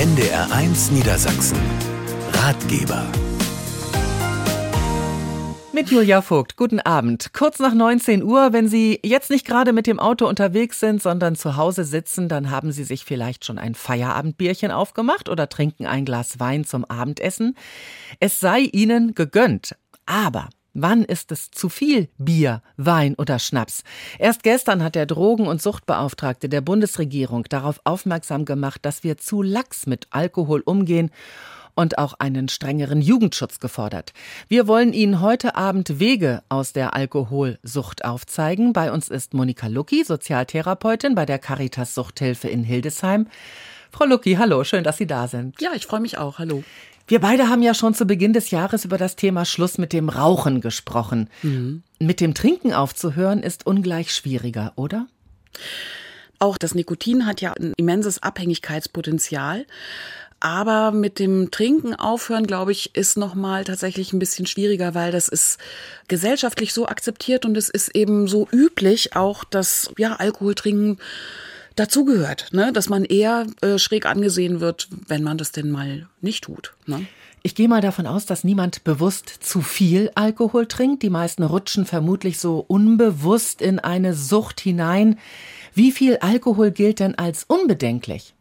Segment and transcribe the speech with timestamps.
[0.00, 1.58] NDR1 Niedersachsen.
[2.32, 3.06] Ratgeber.
[5.74, 7.34] Mit Julia Vogt, guten Abend.
[7.34, 11.36] Kurz nach 19 Uhr, wenn Sie jetzt nicht gerade mit dem Auto unterwegs sind, sondern
[11.36, 16.06] zu Hause sitzen, dann haben Sie sich vielleicht schon ein Feierabendbierchen aufgemacht oder trinken ein
[16.06, 17.54] Glas Wein zum Abendessen.
[18.20, 19.76] Es sei Ihnen gegönnt.
[20.06, 23.82] Aber Wann ist es zu viel Bier, Wein oder Schnaps?
[24.20, 29.42] Erst gestern hat der Drogen- und Suchtbeauftragte der Bundesregierung darauf aufmerksam gemacht, dass wir zu
[29.42, 31.10] lax mit Alkohol umgehen
[31.74, 34.12] und auch einen strengeren Jugendschutz gefordert.
[34.46, 38.72] Wir wollen Ihnen heute Abend Wege aus der Alkoholsucht aufzeigen.
[38.72, 43.26] Bei uns ist Monika Lucki, Sozialtherapeutin bei der Caritas Suchthilfe in Hildesheim.
[43.90, 45.60] Frau Lucki, hallo, schön, dass Sie da sind.
[45.60, 46.38] Ja, ich freue mich auch.
[46.38, 46.62] Hallo.
[47.10, 50.08] Wir beide haben ja schon zu Beginn des Jahres über das Thema Schluss mit dem
[50.08, 51.28] Rauchen gesprochen.
[51.42, 51.82] Mhm.
[51.98, 55.08] Mit dem Trinken aufzuhören ist ungleich schwieriger, oder?
[56.38, 59.66] Auch das Nikotin hat ja ein immenses Abhängigkeitspotenzial.
[60.38, 65.26] Aber mit dem Trinken aufhören, glaube ich, ist nochmal tatsächlich ein bisschen schwieriger, weil das
[65.26, 65.58] ist
[66.06, 70.98] gesellschaftlich so akzeptiert und es ist eben so üblich, auch dass ja Alkohol trinken
[71.80, 72.72] dazugehört, ne?
[72.72, 76.74] dass man eher äh, schräg angesehen wird, wenn man das denn mal nicht tut.
[76.86, 77.06] Ne?
[77.42, 81.02] Ich gehe mal davon aus, dass niemand bewusst zu viel Alkohol trinkt.
[81.02, 85.18] Die meisten rutschen vermutlich so unbewusst in eine Sucht hinein.
[85.72, 88.34] Wie viel Alkohol gilt denn als unbedenklich?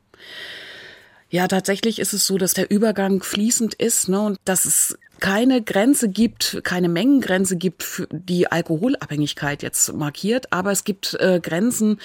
[1.32, 5.62] Ja, tatsächlich ist es so, dass der Übergang fließend ist ne, und dass es keine
[5.62, 12.00] Grenze gibt, keine Mengengrenze gibt, die Alkoholabhängigkeit jetzt markiert, aber es gibt äh, Grenzen,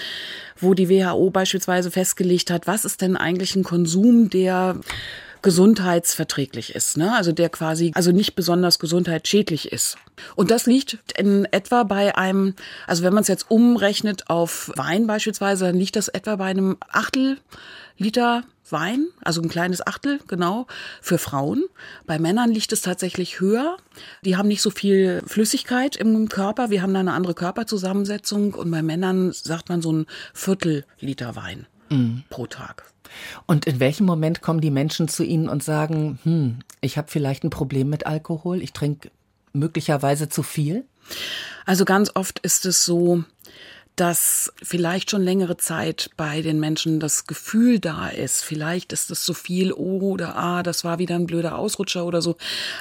[0.60, 4.80] wo die WHO beispielsweise festgelegt hat, was ist denn eigentlich ein Konsum, der
[5.44, 7.14] gesundheitsverträglich ist, ne?
[7.14, 9.98] also der quasi also nicht besonders gesundheitsschädlich ist.
[10.36, 12.54] Und das liegt in etwa bei einem,
[12.86, 16.78] also wenn man es jetzt umrechnet auf Wein beispielsweise, dann liegt das etwa bei einem
[16.88, 17.38] Achtel
[17.98, 20.66] Liter Wein, also ein kleines Achtel, genau,
[21.02, 21.64] für Frauen.
[22.06, 23.76] Bei Männern liegt es tatsächlich höher.
[24.24, 26.70] Die haben nicht so viel Flüssigkeit im Körper.
[26.70, 28.54] Wir haben da eine andere Körperzusammensetzung.
[28.54, 32.24] Und bei Männern sagt man so ein Viertel Liter Wein mhm.
[32.30, 32.93] pro Tag.
[33.46, 37.44] Und in welchem Moment kommen die Menschen zu Ihnen und sagen, hm, ich habe vielleicht
[37.44, 39.10] ein Problem mit Alkohol, ich trinke
[39.52, 40.84] möglicherweise zu viel?
[41.66, 43.24] Also ganz oft ist es so,
[43.96, 48.42] dass vielleicht schon längere Zeit bei den Menschen das Gefühl da ist.
[48.42, 52.20] Vielleicht ist es so viel, oh oder ah, das war wieder ein blöder Ausrutscher oder
[52.20, 52.36] so.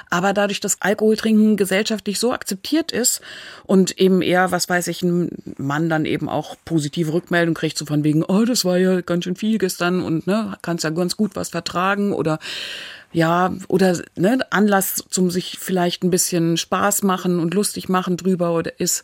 [0.09, 3.22] Aber dadurch, dass Alkoholtrinken gesellschaftlich so akzeptiert ist
[3.66, 7.85] und eben eher, was weiß ich, ein Mann dann eben auch positive Rückmeldung kriegt, so
[7.85, 11.16] von wegen, oh, das war ja ganz schön viel gestern und ne, kannst ja ganz
[11.16, 12.40] gut was vertragen oder
[13.12, 18.53] ja, oder ne, Anlass zum sich vielleicht ein bisschen Spaß machen und lustig machen drüber
[18.53, 19.03] oder ist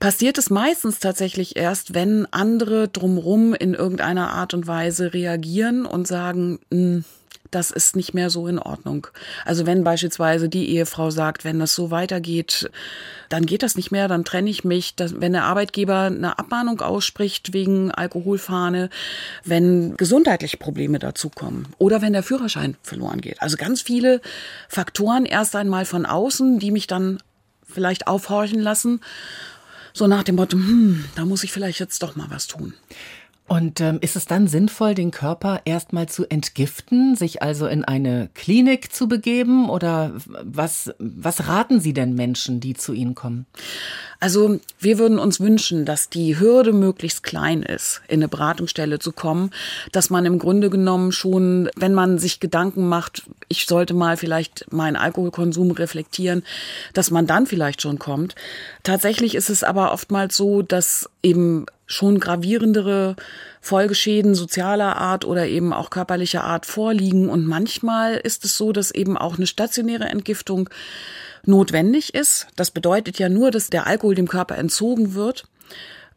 [0.00, 6.06] passiert es meistens tatsächlich erst, wenn andere drumrum in irgendeiner Art und Weise reagieren und
[6.06, 7.04] sagen, hm,
[7.50, 9.06] das ist nicht mehr so in Ordnung.
[9.44, 12.70] Also wenn beispielsweise die Ehefrau sagt, wenn das so weitergeht,
[13.28, 14.94] dann geht das nicht mehr, dann trenne ich mich.
[14.98, 18.90] wenn der Arbeitgeber eine Abmahnung ausspricht wegen Alkoholfahne,
[19.44, 23.40] wenn gesundheitliche Probleme dazukommen oder wenn der Führerschein verloren geht.
[23.40, 24.20] Also ganz viele
[24.68, 27.18] Faktoren erst einmal von außen, die mich dann
[27.64, 29.00] vielleicht aufhorchen lassen
[29.96, 32.74] so nach dem Motto, hm, da muss ich vielleicht jetzt doch mal was tun.
[33.48, 38.28] Und ähm, ist es dann sinnvoll, den Körper erstmal zu entgiften, sich also in eine
[38.34, 39.70] Klinik zu begeben?
[39.70, 40.12] Oder
[40.42, 43.46] was, was raten Sie denn Menschen, die zu Ihnen kommen?
[44.18, 49.12] Also wir würden uns wünschen, dass die Hürde möglichst klein ist, in eine Beratungsstelle zu
[49.12, 49.50] kommen,
[49.92, 54.72] dass man im Grunde genommen schon, wenn man sich Gedanken macht, ich sollte mal vielleicht
[54.72, 56.42] meinen Alkoholkonsum reflektieren,
[56.94, 58.34] dass man dann vielleicht schon kommt.
[58.82, 63.16] Tatsächlich ist es aber oftmals so, dass eben schon gravierendere
[63.60, 67.28] Folgeschäden sozialer Art oder eben auch körperlicher Art vorliegen.
[67.28, 70.70] Und manchmal ist es so, dass eben auch eine stationäre Entgiftung
[71.44, 72.46] notwendig ist.
[72.56, 75.44] Das bedeutet ja nur, dass der Alkohol dem Körper entzogen wird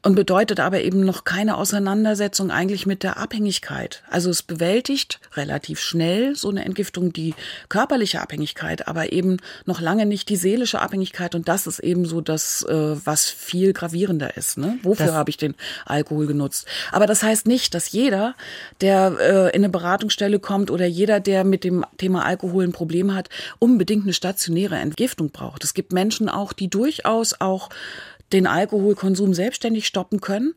[0.02, 4.02] und bedeutet aber eben noch keine Auseinandersetzung eigentlich mit der Abhängigkeit.
[4.10, 7.36] Also es bewältigt relativ schnell so eine Entgiftung die
[7.68, 12.22] körperliche Abhängigkeit, aber eben noch lange nicht die seelische Abhängigkeit und das ist eben so
[12.22, 14.57] das, äh, was viel gravierender ist.
[14.57, 14.80] Ne?
[14.84, 15.56] Wofür habe ich den
[15.86, 16.66] Alkohol genutzt?
[16.94, 18.36] Aber das heißt nicht, dass jeder,
[18.80, 23.13] der äh, in eine Beratungsstelle kommt oder jeder, der mit dem Thema Alkohol ein Problem
[23.13, 23.28] hat,
[23.60, 25.66] unbedingt eine stationäre Entgiftung braucht.
[25.66, 27.69] Es gibt Menschen auch, die durchaus auch
[28.34, 30.54] den Alkoholkonsum selbstständig stoppen können,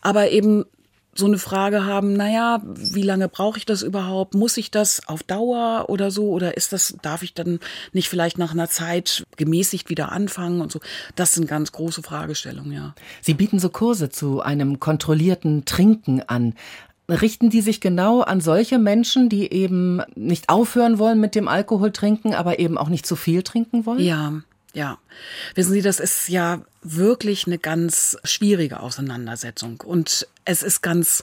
[0.00, 0.64] aber eben
[1.12, 4.34] so eine Frage haben, naja, wie lange brauche ich das überhaupt?
[4.34, 6.30] Muss ich das auf Dauer oder so?
[6.30, 7.58] Oder ist das, darf ich dann
[7.92, 10.80] nicht vielleicht nach einer Zeit gemäßigt wieder anfangen und so?
[11.16, 12.94] Das sind ganz große Fragestellungen, ja.
[13.20, 16.54] Sie bieten so Kurse zu einem kontrollierten Trinken an.
[17.08, 21.90] Richten die sich genau an solche Menschen, die eben nicht aufhören wollen mit dem Alkohol
[21.90, 23.98] trinken, aber eben auch nicht zu viel trinken wollen?
[23.98, 24.32] Ja,
[24.74, 24.98] ja.
[25.56, 29.80] Wissen Sie, das ist ja wirklich eine ganz schwierige Auseinandersetzung.
[29.80, 31.22] Und es ist ganz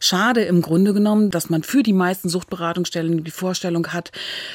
[0.00, 4.12] schade im Grunde genommen, dass man für die meisten Suchtberatungsstellen die Vorstellung hat,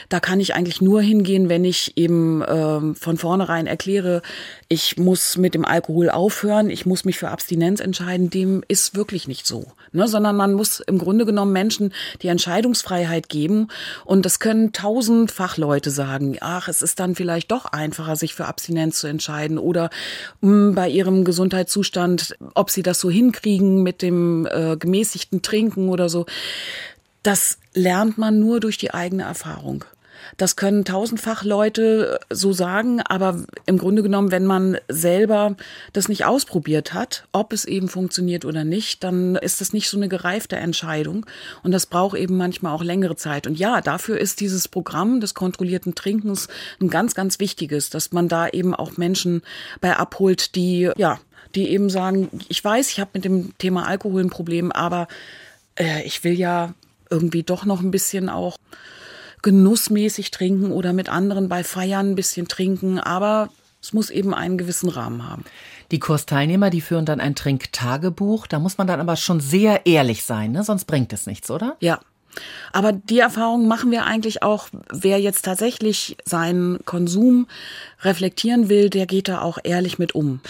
[0.10, 4.22] da kann ich eigentlich nur hingehen, wenn ich eben äh, von vornherein erkläre,
[4.70, 8.30] ich muss mit dem Alkohol aufhören, ich muss mich für Abstinenz entscheiden.
[8.30, 10.08] Dem ist wirklich nicht so, ne?
[10.08, 13.68] sondern man muss im Grunde genommen Menschen die Entscheidungsfreiheit geben.
[14.06, 16.38] Und das können tausend Fachleute sagen.
[16.40, 19.90] Ach, es ist dann vielleicht doch einfacher, sich für Abstinenz zu entscheiden oder
[20.42, 26.26] bei ihrem Gesundheitszustand, ob sie das so hinkriegen mit dem äh, gemäßigten Trinken oder so.
[27.24, 29.84] Das lernt man nur durch die eigene Erfahrung.
[30.36, 35.56] Das können tausendfach Leute so sagen, aber im Grunde genommen, wenn man selber
[35.94, 39.98] das nicht ausprobiert hat, ob es eben funktioniert oder nicht, dann ist das nicht so
[39.98, 41.26] eine gereifte Entscheidung.
[41.64, 43.48] Und das braucht eben manchmal auch längere Zeit.
[43.48, 46.48] Und ja, dafür ist dieses Programm des kontrollierten Trinkens
[46.82, 49.42] ein ganz, ganz wichtiges, dass man da eben auch Menschen
[49.82, 51.20] bei abholt, die, ja,
[51.56, 55.08] die eben sagen, ich weiß, ich habe mit dem Thema Alkohol ein Problem, aber
[55.76, 56.74] äh, ich will ja
[57.10, 58.58] irgendwie doch noch ein bisschen auch
[59.42, 63.50] genussmäßig trinken oder mit anderen bei Feiern ein bisschen trinken, aber
[63.82, 65.46] es muss eben einen gewissen Rahmen haben.
[65.92, 68.48] Die Kursteilnehmer, die führen dann ein Trinktagebuch.
[68.48, 70.64] Da muss man dann aber schon sehr ehrlich sein, ne?
[70.64, 71.78] sonst bringt es nichts, oder?
[71.80, 72.02] Ja,
[72.72, 77.48] aber die Erfahrung machen wir eigentlich auch, wer jetzt tatsächlich seinen Konsum
[78.02, 80.42] reflektieren will, der geht da auch ehrlich mit um.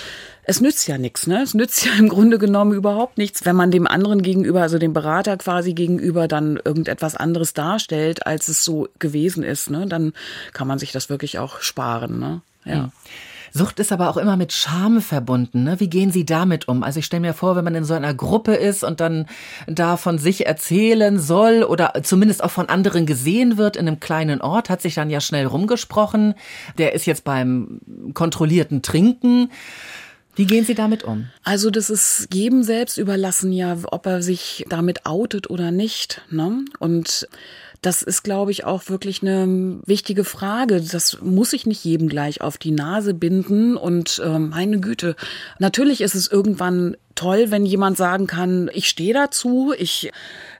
[0.49, 1.41] Es nützt ja nichts, ne?
[1.43, 4.93] Es nützt ja im Grunde genommen überhaupt nichts, wenn man dem anderen gegenüber, also dem
[4.93, 9.85] Berater quasi gegenüber, dann irgendetwas anderes darstellt, als es so gewesen ist, ne?
[9.87, 10.13] Dann
[10.53, 12.41] kann man sich das wirklich auch sparen, ne?
[12.63, 12.83] Ja.
[12.83, 12.91] Mhm.
[13.53, 15.63] Sucht ist aber auch immer mit Scham verbunden.
[15.63, 15.79] Ne?
[15.79, 16.83] Wie gehen Sie damit um?
[16.83, 19.25] Also ich stelle mir vor, wenn man in so einer Gruppe ist und dann
[19.67, 24.41] da von sich erzählen soll oder zumindest auch von anderen gesehen wird in einem kleinen
[24.41, 26.35] Ort, hat sich dann ja schnell rumgesprochen.
[26.77, 27.79] Der ist jetzt beim
[28.13, 29.49] kontrollierten Trinken.
[30.37, 31.27] Wie gehen Sie damit um?
[31.43, 36.21] Also das ist jedem selbst überlassen, ja, ob er sich damit outet oder nicht.
[36.29, 36.63] Ne?
[36.79, 37.27] Und
[37.81, 40.81] das ist, glaube ich, auch wirklich eine wichtige Frage.
[40.81, 43.77] Das muss ich nicht jedem gleich auf die Nase binden.
[43.77, 45.15] Und äh, meine Güte,
[45.57, 50.11] natürlich ist es irgendwann toll, wenn jemand sagen kann, ich stehe dazu, ich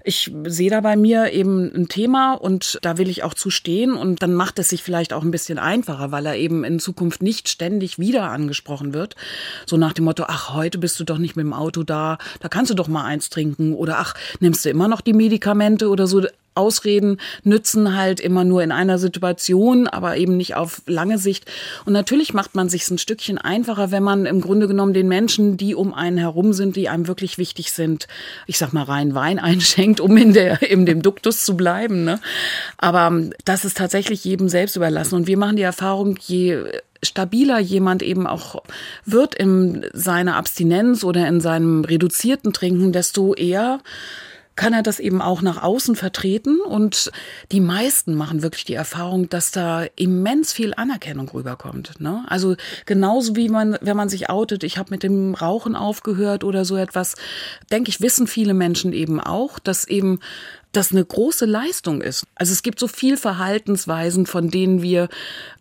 [0.08, 3.92] ich sehe da bei mir eben ein Thema und da will ich auch zu stehen
[3.92, 7.22] und dann macht es sich vielleicht auch ein bisschen einfacher, weil er eben in Zukunft
[7.22, 9.18] nicht ständig wieder angesprochen wird.
[9.66, 12.48] So nach dem Motto, ach, heute bist du doch nicht mit dem Auto da, da
[12.48, 16.08] kannst du doch mal eins trinken oder ach, nimmst du immer noch die Medikamente oder
[16.08, 16.26] so.
[16.58, 21.46] Ausreden nützen halt immer nur in einer Situation, aber eben nicht auf lange Sicht.
[21.86, 25.58] Und natürlich macht man sich ein Stückchen einfacher, wenn man im Grunde genommen den Menschen,
[25.58, 28.08] die um einen herum sind, die einem wirklich wichtig sind,
[28.48, 32.04] ich sag mal rein Wein einschenkt, um in der in dem Duktus zu bleiben.
[32.04, 32.20] Ne?
[32.78, 35.16] Aber ähm, das ist tatsächlich jedem selbst überlassen.
[35.16, 36.64] Und wir machen die Erfahrung, je
[37.04, 38.64] stabiler jemand eben auch
[39.06, 43.80] wird in seiner Abstinenz oder in seinem reduzierten Trinken, desto eher
[44.58, 46.60] kann er das eben auch nach außen vertreten.
[46.60, 47.12] Und
[47.54, 52.02] die meisten machen wirklich die Erfahrung, dass da immens viel Anerkennung rüberkommt.
[52.02, 52.26] Ne?
[52.28, 52.56] Also
[52.86, 56.76] genauso wie man, wenn man sich outet, ich habe mit dem Rauchen aufgehört oder so
[56.76, 57.16] etwas,
[57.72, 60.20] denke ich, wissen viele Menschen eben auch, dass eben
[60.72, 62.26] das eine große Leistung ist.
[62.36, 65.10] Also es gibt so viel Verhaltensweisen, von denen wir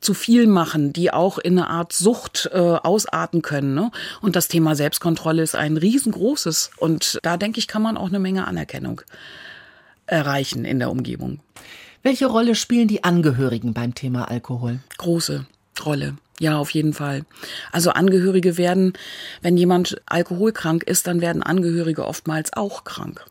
[0.00, 3.74] zu viel machen, die auch in eine Art Sucht äh, ausarten können.
[3.74, 3.90] Ne?
[4.20, 6.70] Und das Thema Selbstkontrolle ist ein riesengroßes.
[6.76, 9.00] Und da denke ich, kann man auch eine Menge Anerkennung
[10.06, 11.40] erreichen in der Umgebung.
[12.02, 14.80] Welche Rolle spielen die Angehörigen beim Thema Alkohol?
[14.98, 15.46] Große
[15.84, 16.16] Rolle.
[16.38, 17.24] Ja, auf jeden Fall.
[17.72, 18.92] Also Angehörige werden,
[19.40, 23.24] wenn jemand alkoholkrank ist, dann werden Angehörige oftmals auch krank.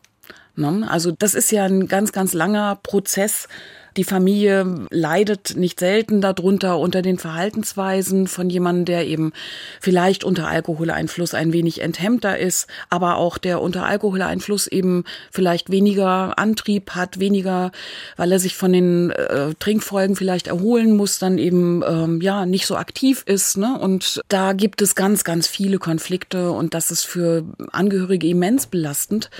[0.56, 0.86] Ne?
[0.90, 3.48] Also das ist ja ein ganz, ganz langer Prozess,
[3.96, 9.32] die Familie leidet nicht selten darunter unter den Verhaltensweisen von jemandem, der eben
[9.80, 16.38] vielleicht unter Alkoholeinfluss ein wenig enthemmter ist, aber auch der unter Alkoholeinfluss eben vielleicht weniger
[16.38, 17.72] Antrieb hat, weniger,
[18.16, 22.66] weil er sich von den äh, Trinkfolgen vielleicht erholen muss, dann eben ähm, ja nicht
[22.66, 23.56] so aktiv ist.
[23.56, 23.78] Ne?
[23.78, 29.30] Und da gibt es ganz, ganz viele Konflikte und das ist für Angehörige immens belastend.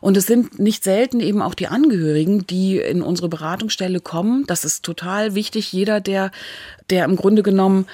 [0.00, 4.44] Und es sind nicht selten eben auch die Angehörigen, die in unsere Beratungsstelle kommen.
[4.46, 5.72] Das ist total wichtig.
[5.72, 6.30] Jeder, der,
[6.90, 7.86] der im Grunde genommen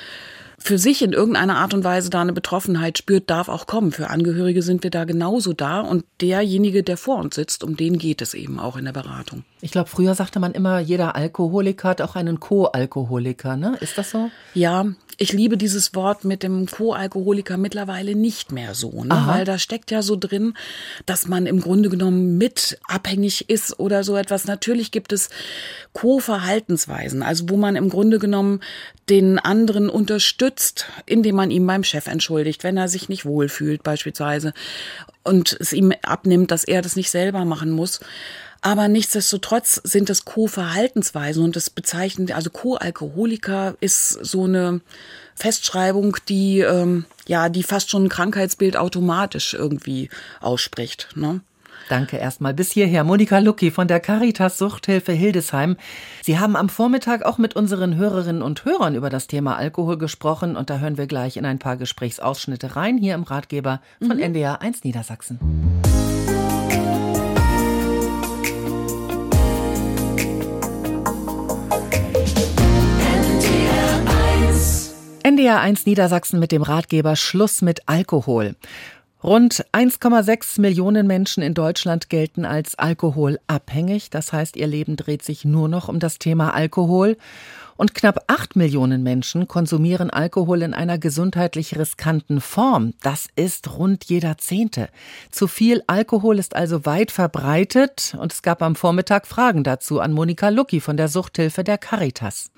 [0.58, 3.92] für sich in irgendeiner Art und Weise da eine Betroffenheit spürt, darf auch kommen.
[3.92, 7.99] Für Angehörige sind wir da genauso da und derjenige, der vor uns sitzt, um den
[7.99, 9.44] geht es eben auch in der Beratung.
[9.64, 13.78] Ich glaube, früher sagte man immer, jeder Alkoholiker hat auch einen Co-Alkoholiker, ne?
[13.80, 14.30] Ist das so?
[14.52, 14.85] Ja,
[15.16, 19.23] ich liebe dieses Wort mit dem Co-Alkoholiker mittlerweile nicht mehr so, ne?
[19.25, 20.52] weil da steckt ja so drin,
[21.06, 24.44] dass man im Grunde genommen mit abhängig ist oder so etwas.
[24.44, 25.30] Natürlich gibt es
[25.94, 28.61] Co-Verhaltensweisen, also wo man im Grunde genommen
[29.09, 34.52] den anderen unterstützt, indem man ihm beim Chef entschuldigt, wenn er sich nicht wohlfühlt beispielsweise
[35.23, 38.00] und es ihm abnimmt, dass er das nicht selber machen muss.
[38.64, 44.80] Aber nichtsdestotrotz sind es Co-Verhaltensweisen und das bezeichnet, also Co-Alkoholiker ist so eine
[45.35, 50.09] Festschreibung, die ähm, ja, die fast schon ein Krankheitsbild automatisch irgendwie
[50.40, 51.11] ausspricht.
[51.14, 51.42] Ne?
[51.90, 53.04] Danke erstmal bis hierher.
[53.04, 55.76] Monika Lucki von der Caritas Suchthilfe Hildesheim.
[56.23, 60.56] Sie haben am Vormittag auch mit unseren Hörerinnen und Hörern über das Thema Alkohol gesprochen
[60.56, 64.23] und da hören wir gleich in ein paar Gesprächsausschnitte rein hier im Ratgeber von mhm.
[64.23, 65.73] NDR 1 Niedersachsen.
[75.26, 78.56] NDR 1 Niedersachsen mit dem Ratgeber Schluss mit Alkohol.
[79.22, 84.10] Rund 1,6 Millionen Menschen in Deutschland gelten als alkoholabhängig.
[84.10, 87.16] Das heißt, ihr Leben dreht sich nur noch um das Thema Alkohol.
[87.78, 92.92] Und knapp 8 Millionen Menschen konsumieren Alkohol in einer gesundheitlich riskanten Form.
[93.02, 94.90] Das ist rund jeder Zehnte.
[95.30, 98.14] Zu viel Alkohol ist also weit verbreitet.
[98.20, 102.50] Und es gab am Vormittag Fragen dazu an Monika Lucki von der Suchthilfe der Caritas.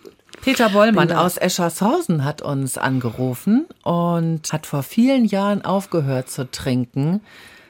[0.42, 7.20] Peter Bollmann aus Eschershausen hat uns angerufen und hat vor vielen Jahren aufgehört zu trinken.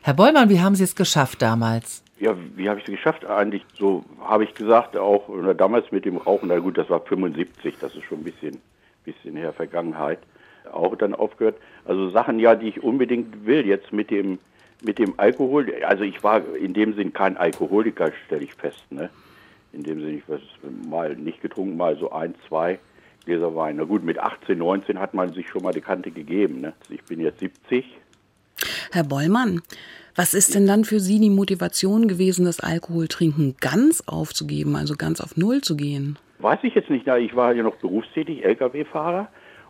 [0.02, 2.02] Herr Bollmann, wie haben Sie es geschafft damals?
[2.18, 3.24] Ja, wie habe ich es geschafft?
[3.24, 7.76] Eigentlich so habe ich gesagt, auch damals mit dem Rauchen, na gut, das war 75,
[7.80, 8.58] das ist schon ein bisschen,
[9.04, 10.18] bisschen her Vergangenheit,
[10.72, 11.56] auch dann aufgehört.
[11.84, 14.38] Also Sachen ja, die ich unbedingt will, jetzt mit dem
[14.82, 19.10] mit dem Alkohol, also ich war in dem Sinn kein Alkoholiker, stelle ich fest, ne?
[19.76, 20.40] In dem Sinne, ich weiß,
[20.88, 22.78] mal nicht getrunken, mal so ein, zwei
[23.24, 23.76] Gläser Wein.
[23.76, 26.60] Na gut, mit 18, 19 hat man sich schon mal die Kante gegeben.
[26.60, 26.72] Ne?
[26.88, 27.84] Ich bin jetzt 70.
[28.92, 29.60] Herr Bollmann,
[30.14, 35.20] was ist denn dann für Sie die Motivation gewesen, das Alkoholtrinken ganz aufzugeben, also ganz
[35.20, 36.18] auf Null zu gehen?
[36.38, 37.06] Weiß ich jetzt nicht.
[37.06, 39.28] Ich war ja noch berufstätig, Lkw-Fahrer.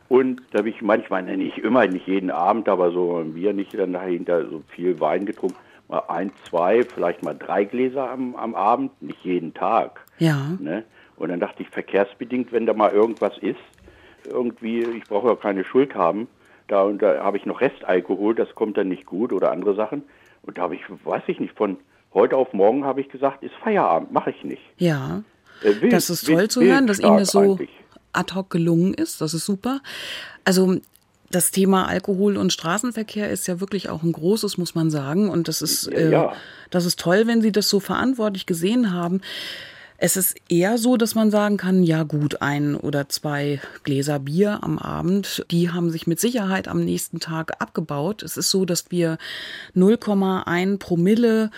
[0.08, 3.74] Und da habe ich manchmal, nicht immer, nicht jeden Abend, aber so ein Bier nicht
[3.74, 5.56] dann dahinter so viel Wein getrunken
[5.88, 10.00] mal ein, zwei, vielleicht mal drei Gläser am, am Abend, nicht jeden Tag.
[10.18, 10.56] Ja.
[10.58, 10.84] Ne?
[11.16, 13.56] Und dann dachte ich, verkehrsbedingt, wenn da mal irgendwas ist,
[14.24, 16.28] irgendwie, ich brauche ja keine Schuld haben,
[16.68, 20.02] da und da habe ich noch Restalkohol, das kommt dann nicht gut oder andere Sachen.
[20.42, 21.76] Und da habe ich, weiß ich nicht, von
[22.12, 24.62] heute auf morgen habe ich gesagt, ist Feierabend, mache ich nicht.
[24.78, 25.22] Ja.
[25.62, 27.70] Äh, wild, das ist toll wild, zu hören, dass Ihnen das so eigentlich.
[28.12, 29.20] ad hoc gelungen ist.
[29.20, 29.80] Das ist super.
[30.44, 30.76] Also
[31.30, 35.28] das Thema Alkohol und Straßenverkehr ist ja wirklich auch ein großes, muss man sagen.
[35.28, 36.32] Und das ist, äh, ja.
[36.70, 39.20] das ist toll, wenn Sie das so verantwortlich gesehen haben.
[39.98, 44.62] Es ist eher so, dass man sagen kann, ja gut, ein oder zwei Gläser Bier
[44.62, 48.22] am Abend, die haben sich mit Sicherheit am nächsten Tag abgebaut.
[48.22, 49.16] Es ist so, dass wir
[49.74, 51.50] 0,1 Promille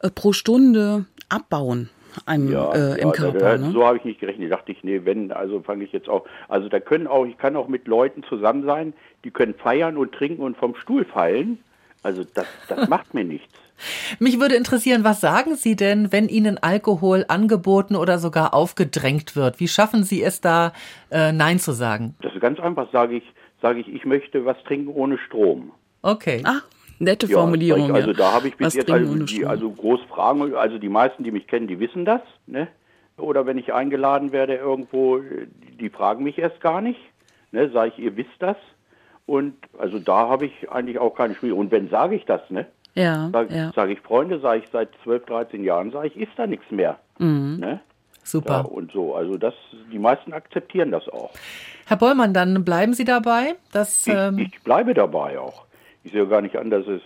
[0.00, 1.88] äh, pro Stunde abbauen
[2.26, 3.38] einem, ja, äh, im ja, Körper.
[3.38, 3.70] Da, ne?
[3.72, 4.50] So habe ich nicht gerechnet.
[4.50, 6.24] Da dachte ich, nee, wenn, also fange ich jetzt auch.
[6.48, 8.94] Also da können auch, ich kann auch mit Leuten zusammen sein,
[9.24, 11.58] die können feiern und trinken und vom Stuhl fallen.
[12.02, 13.52] Also das, das macht mir nichts.
[14.18, 19.60] Mich würde interessieren, was sagen Sie denn, wenn Ihnen Alkohol angeboten oder sogar aufgedrängt wird?
[19.60, 20.72] Wie schaffen Sie es da,
[21.10, 22.14] äh, Nein zu sagen?
[22.22, 23.24] Das ist ganz einfach, sage ich,
[23.60, 25.72] sage ich, ich möchte was trinken ohne Strom.
[26.02, 26.42] Okay.
[26.44, 26.60] Ah,
[26.98, 27.88] Nette Formulierung.
[27.88, 31.24] Ja, also da habe ich bis jetzt also, die, also groß Fragen, also die meisten,
[31.24, 32.68] die mich kennen, die wissen das, ne?
[33.18, 35.20] Oder wenn ich eingeladen werde irgendwo,
[35.80, 37.00] die fragen mich erst gar nicht,
[37.52, 37.70] ne?
[37.70, 38.56] Sage ich, ihr wisst das.
[39.26, 41.60] Und also da habe ich eigentlich auch keine Schwierigkeiten.
[41.60, 42.66] Und wenn sage ich das, ne?
[42.94, 43.28] Ja.
[43.30, 43.72] Sage ja.
[43.74, 46.98] sag ich Freunde, sage ich seit 12, 13 Jahren, sage ich, ist da nichts mehr.
[47.18, 47.58] Mhm.
[47.60, 47.80] Ne?
[48.24, 48.54] Super.
[48.54, 49.54] Ja, und so, also das,
[49.92, 51.30] die meisten akzeptieren das auch.
[51.86, 53.54] Herr Bollmann, dann bleiben Sie dabei?
[53.72, 55.65] Dass, ich, ähm ich bleibe dabei auch.
[56.06, 57.02] Ich sehe gar nicht an, dass es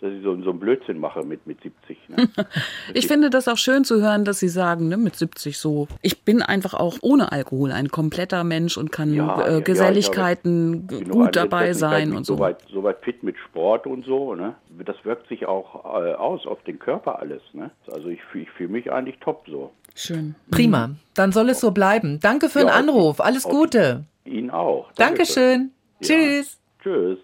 [0.00, 2.08] dass ich so, so einen Blödsinn mache mit, mit 70.
[2.08, 2.28] Ne?
[2.94, 5.88] ich finde das auch schön zu hören, dass Sie sagen, ne, mit 70 so.
[6.00, 11.00] Ich bin einfach auch ohne Alkohol ein kompletter Mensch und kann ja, äh, Geselligkeiten ja,
[11.00, 12.36] gut dabei sein und so.
[12.36, 14.34] Soweit so weit fit mit Sport und so.
[14.34, 14.54] Ne?
[14.84, 17.42] Das wirkt sich auch äh, aus auf den Körper alles.
[17.52, 17.70] Ne?
[17.92, 19.70] Also ich, ich fühle mich eigentlich top so.
[19.94, 20.34] Schön.
[20.50, 20.90] Prima.
[21.14, 22.20] Dann soll es so bleiben.
[22.22, 23.20] Danke für ja, den Anruf.
[23.20, 24.04] Alles Gute.
[24.24, 24.90] Ihnen auch.
[24.92, 25.72] Dankeschön.
[26.00, 26.38] Dankeschön.
[26.40, 26.59] Tschüss.
[26.82, 27.18] Tschüss.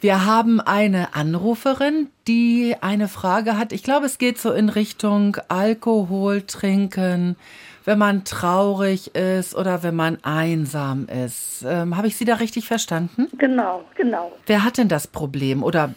[0.00, 3.72] Wir haben eine Anruferin, die eine Frage hat.
[3.72, 7.36] Ich glaube, es geht so in Richtung Alkohol trinken,
[7.84, 11.64] wenn man traurig ist oder wenn man einsam ist.
[11.66, 13.28] Ähm, Habe ich Sie da richtig verstanden?
[13.38, 14.32] Genau, genau.
[14.46, 15.62] Wer hat denn das Problem?
[15.62, 15.92] Oder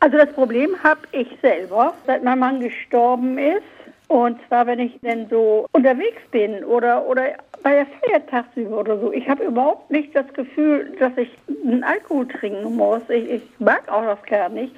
[0.00, 3.62] Also das Problem habe ich selber, seit mein Mann gestorben ist.
[4.10, 7.26] Und zwar, wenn ich denn so unterwegs bin oder, oder
[7.62, 9.12] bei der Feier tagsüber oder so.
[9.12, 11.30] Ich habe überhaupt nicht das Gefühl, dass ich
[11.64, 13.02] einen Alkohol trinken muss.
[13.08, 14.74] Ich, ich mag auch das gar nicht.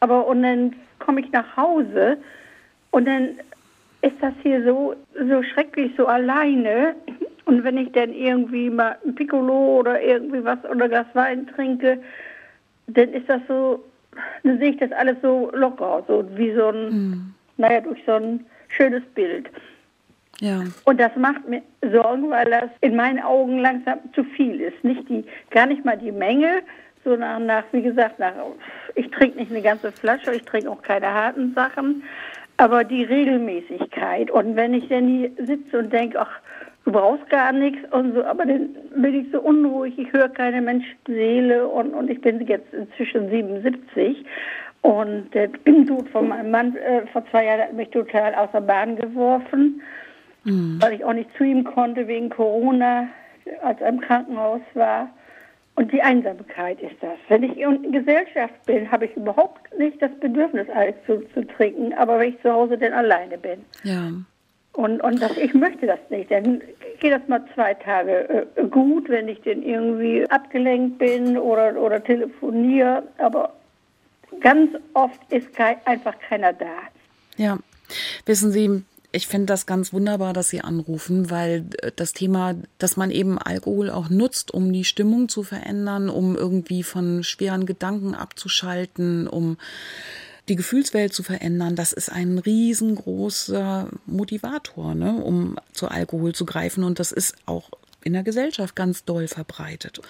[0.00, 2.18] Aber und dann komme ich nach Hause
[2.90, 3.38] und dann
[4.02, 6.94] ist das hier so, so schrecklich, so alleine.
[7.46, 12.02] Und wenn ich dann irgendwie mal ein Piccolo oder irgendwie was oder Glas Wein trinke,
[12.88, 13.82] dann ist das so,
[14.42, 18.44] dann sehe ich das alles so locker, so wie so ein, naja, durch so ein
[18.76, 19.48] schönes Bild.
[20.40, 20.64] Ja.
[20.84, 21.62] Und das macht mir
[21.92, 24.82] Sorgen, weil das in meinen Augen langsam zu viel ist.
[24.82, 26.62] Nicht die, gar nicht mal die Menge,
[27.04, 28.32] so nach, nach wie gesagt, nach,
[28.94, 32.02] ich trinke nicht eine ganze Flasche, ich trinke auch keine harten Sachen,
[32.56, 34.30] aber die Regelmäßigkeit.
[34.30, 36.40] Und wenn ich dann hier sitze und denke, ach,
[36.84, 40.60] du brauchst gar nichts und so, aber dann bin ich so unruhig, ich höre keine
[40.62, 44.24] Menschenseele und, und ich bin jetzt inzwischen 77
[44.84, 45.50] und der
[45.86, 49.80] Tod von meinem Mann äh, vor zwei Jahren hat mich total aus der Bahn geworfen,
[50.44, 53.08] weil ich auch nicht zu ihm konnte wegen Corona,
[53.62, 55.08] als er im Krankenhaus war.
[55.76, 57.16] Und die Einsamkeit ist das.
[57.28, 61.94] Wenn ich in Gesellschaft bin, habe ich überhaupt nicht das Bedürfnis, alles zu, zu trinken,
[61.94, 63.64] aber wenn ich zu Hause dann alleine bin.
[63.84, 64.12] Ja.
[64.74, 66.30] Und, und das, ich möchte das nicht.
[66.30, 66.60] Dann
[67.00, 72.04] geht das mal zwei Tage äh, gut, wenn ich dann irgendwie abgelenkt bin oder, oder
[72.04, 73.04] telefoniere.
[73.16, 73.54] Aber
[74.40, 76.76] ganz oft ist einfach keiner da.
[77.36, 77.58] Ja,
[78.26, 82.96] wissen Sie, ich finde das ganz wunderbar, dass Sie anrufen, weil äh, das Thema, dass
[82.96, 88.14] man eben Alkohol auch nutzt, um die Stimmung zu verändern, um irgendwie von schweren Gedanken
[88.14, 89.56] abzuschalten, um
[90.48, 96.84] die Gefühlswelt zu verändern, das ist ein riesengroßer Motivator, ne, um zu Alkohol zu greifen.
[96.84, 97.70] Und das ist auch
[98.04, 100.00] in der Gesellschaft ganz doll verbreitet.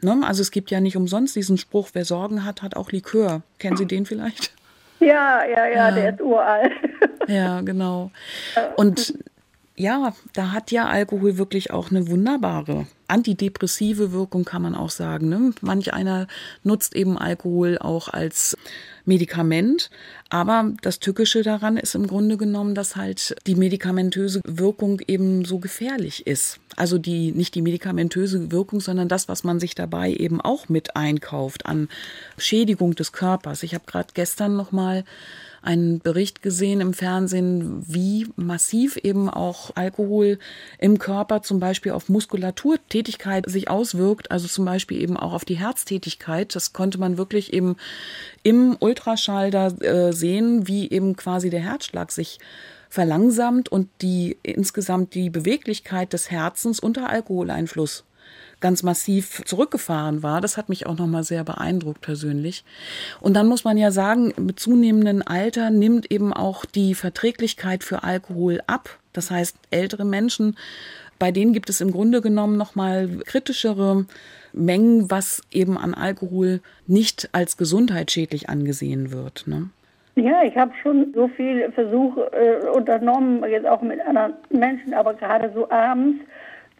[0.00, 0.20] Ne?
[0.24, 3.42] Also es gibt ja nicht umsonst diesen Spruch, wer Sorgen hat, hat auch Likör.
[3.58, 4.52] Kennen Sie den vielleicht?
[5.00, 6.72] Ja, ja, ja, der ist uralt.
[7.28, 8.10] Ja, genau.
[8.76, 9.14] Und
[9.82, 15.28] ja, da hat ja Alkohol wirklich auch eine wunderbare antidepressive Wirkung, kann man auch sagen.
[15.28, 15.52] Ne?
[15.60, 16.28] Manch einer
[16.62, 18.56] nutzt eben Alkohol auch als
[19.04, 19.90] Medikament.
[20.30, 25.58] Aber das Tückische daran ist im Grunde genommen, dass halt die medikamentöse Wirkung eben so
[25.58, 26.58] gefährlich ist.
[26.76, 30.96] Also die, nicht die medikamentöse Wirkung, sondern das, was man sich dabei eben auch mit
[30.96, 31.88] einkauft an
[32.38, 33.62] Schädigung des Körpers.
[33.62, 35.04] Ich habe gerade gestern noch mal
[35.62, 40.38] einen Bericht gesehen im Fernsehen, wie massiv eben auch Alkohol
[40.78, 45.58] im Körper zum Beispiel auf Muskulaturtätigkeit sich auswirkt, also zum Beispiel eben auch auf die
[45.58, 46.54] Herztätigkeit.
[46.54, 47.76] Das konnte man wirklich eben
[48.42, 52.38] im Ultraschall da äh, sehen, wie eben quasi der Herzschlag sich
[52.88, 58.04] verlangsamt und die insgesamt die Beweglichkeit des Herzens unter Alkoholeinfluss
[58.62, 60.40] ganz massiv zurückgefahren war.
[60.40, 62.64] Das hat mich auch nochmal sehr beeindruckt persönlich.
[63.20, 68.02] Und dann muss man ja sagen, mit zunehmendem Alter nimmt eben auch die Verträglichkeit für
[68.02, 68.98] Alkohol ab.
[69.12, 70.56] Das heißt, ältere Menschen,
[71.18, 74.06] bei denen gibt es im Grunde genommen nochmal kritischere
[74.52, 79.44] Mengen, was eben an Alkohol nicht als gesundheitsschädlich angesehen wird.
[79.46, 79.70] Ne?
[80.14, 85.14] Ja, ich habe schon so viel Versuche äh, unternommen, jetzt auch mit anderen Menschen, aber
[85.14, 86.22] gerade so abends,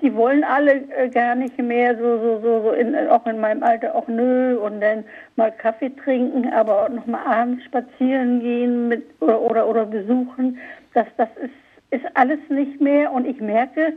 [0.03, 3.63] die wollen alle äh, gar nicht mehr so, so, so, so in, auch in meinem
[3.63, 5.05] Alter auch nö und dann
[5.37, 10.59] mal Kaffee trinken, aber noch mal abends spazieren gehen mit oder oder, oder besuchen,
[10.95, 13.93] das, das ist, ist alles nicht mehr und ich merke,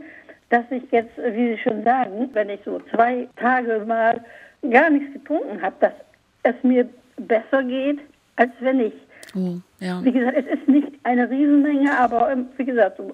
[0.50, 4.20] dass ich jetzt, wie Sie schon sagen, wenn ich so zwei Tage mal
[4.70, 5.92] gar nichts getrunken habe, dass
[6.44, 7.98] es mir besser geht,
[8.36, 8.94] als wenn ich
[9.34, 10.02] Oh, ja.
[10.04, 13.12] wie gesagt, es ist nicht eine Riesenmenge, aber ähm, wie gesagt, so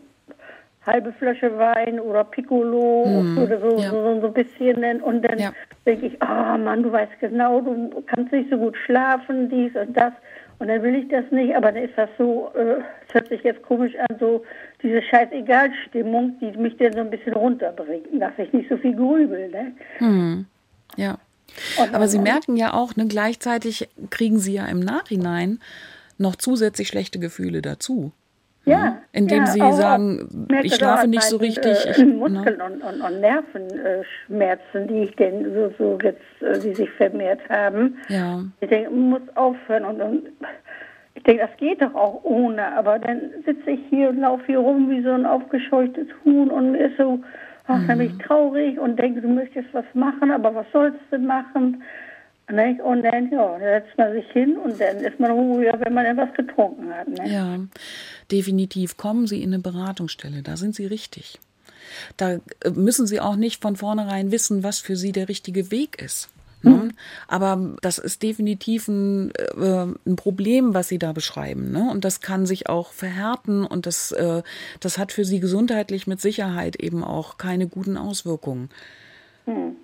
[0.87, 3.91] halbe Flasche Wein oder Piccolo oder so, ja.
[3.91, 5.01] so, so ein bisschen.
[5.03, 5.53] Und dann Ja.
[5.87, 9.97] denke ich, ah Mann, du weißt genau, du kannst nicht so gut schlafen, dies und
[9.97, 10.13] das.
[10.59, 13.43] Und dann will ich das nicht, aber dann ist das so, äh, es hört sich
[13.43, 14.45] jetzt komisch an, so
[14.83, 19.49] diese Scheißegal-Stimmung, die mich dann so ein bisschen runterbringt, dass ich nicht so viel grübel.
[19.51, 20.45] Ne?
[20.97, 21.19] Ja.
[21.79, 25.59] Und Aber Sie merken ja auch, ne, gleichzeitig kriegen Sie ja im Nachhinein
[26.19, 28.13] noch zusätzlich schlechte Gefühle dazu.
[28.65, 28.99] Ja.
[29.13, 32.05] Indem ja, Sie auch- sagen, merke ich schlafe auch nicht so richtig, Äh, ich- ne?
[32.07, 37.41] Muskeln und, und, und Nervenschmerzen, die ich denn so, so jetzt, äh, die sich vermehrt
[37.49, 37.99] haben.
[38.09, 38.45] Ja.
[38.61, 40.23] Ich denke, man muss aufhören und, und
[41.15, 44.59] ich denke, das geht doch auch ohne, aber dann sitze ich hier und laufe hier
[44.59, 47.19] rum wie so ein aufgescheuchtes Huhn und mir ist so,
[47.67, 51.19] ach, dann bin ich traurig und denke, du möchtest was machen, aber was sollst du
[51.19, 51.83] machen?
[52.51, 52.81] Nicht?
[52.83, 56.35] Und dann, ja, setzt man sich hin und dann ist man ruhiger, wenn man etwas
[56.35, 57.09] getrunken hat.
[57.09, 57.27] Nicht?
[57.33, 57.57] Ja,
[58.33, 61.39] definitiv kommen Sie in eine Beratungsstelle, da sind Sie richtig.
[62.17, 66.01] Da äh, müssen Sie auch nicht von vornherein wissen, was für Sie der richtige Weg
[66.01, 66.29] ist.
[66.63, 66.91] Ne?
[67.27, 71.73] Aber das ist definitiv ein, äh, ein Problem, was Sie da beschreiben.
[71.73, 71.91] Ne?
[71.91, 74.43] Und das kann sich auch verhärten und das, äh,
[74.81, 78.71] das hat für Sie gesundheitlich mit Sicherheit eben auch keine guten Auswirkungen.
[79.47, 79.77] Hm.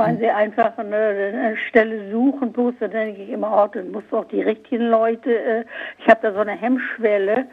[0.00, 4.10] Meinen Sie einfach eine, eine Stelle suchen, bloß da denke ich immer, oh, dann musst
[4.10, 5.30] du auch die richtigen Leute.
[5.30, 5.64] Äh,
[5.98, 7.46] ich habe da so eine Hemmschwelle.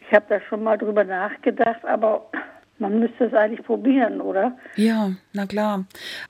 [0.00, 2.26] Ich habe da schon mal drüber nachgedacht, aber
[2.78, 4.52] man müsste es eigentlich probieren, oder?
[4.76, 5.84] Ja, na klar.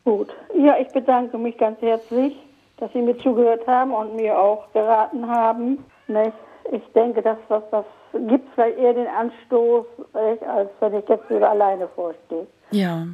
[0.04, 0.34] Gut.
[0.56, 2.36] Ja, ich bedanke mich ganz herzlich,
[2.76, 5.84] dass Sie mir zugehört haben und mir auch geraten haben.
[6.06, 6.32] Nicht?
[6.70, 7.84] Ich denke, dass das, das
[8.28, 10.42] gibt vielleicht eher den Anstoß, nicht?
[10.44, 12.46] als wenn ich jetzt wieder alleine vorstehe.
[12.70, 13.08] Ja.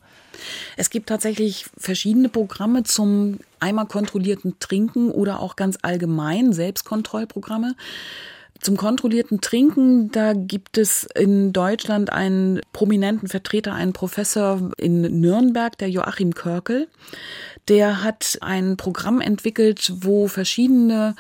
[0.78, 7.76] Es gibt tatsächlich verschiedene Programme zum einmal kontrollierten Trinken oder auch ganz allgemein Selbstkontrollprogramme.
[8.62, 15.78] Zum kontrollierten Trinken, da gibt es in Deutschland einen prominenten Vertreter, einen Professor in Nürnberg,
[15.78, 16.90] der Joachim Körkel.
[17.70, 21.16] Der hat ein Programm entwickelt, wo verschiedene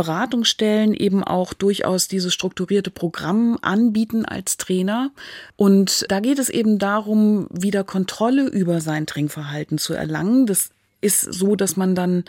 [0.00, 5.10] Beratungsstellen eben auch durchaus dieses strukturierte Programm anbieten als Trainer.
[5.56, 10.46] Und da geht es eben darum, wieder Kontrolle über sein Trinkverhalten zu erlangen.
[10.46, 10.70] Das
[11.02, 12.24] ist so, dass man dann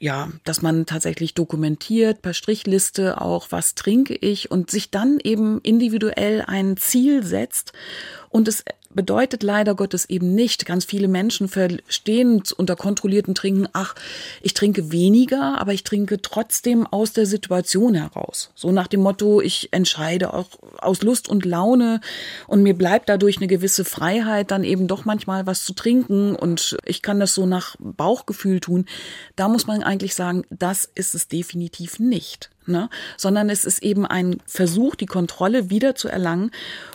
[0.00, 5.60] ja, dass man tatsächlich dokumentiert per Strichliste auch, was trinke ich und sich dann eben
[5.62, 7.72] individuell ein Ziel setzt.
[8.28, 10.66] Und es bedeutet leider Gottes eben nicht.
[10.66, 13.94] Ganz viele Menschen verstehen unter kontrollierten Trinken, ach,
[14.42, 18.50] ich trinke weniger, aber ich trinke trotzdem aus der Situation heraus.
[18.54, 20.48] So nach dem Motto, ich entscheide auch
[20.78, 22.00] aus Lust und Laune
[22.46, 26.76] und mir bleibt dadurch eine gewisse Freiheit, dann eben doch manchmal was zu trinken und
[26.84, 28.86] ich kann das so nach Bauchgefühl tun.
[29.36, 32.50] Da muss man eigentlich sagen, das ist es definitiv nicht.
[32.68, 32.88] Ne?
[33.16, 36.50] Sondern es ist eben ein Versuch, die Kontrolle wieder zu erlangen.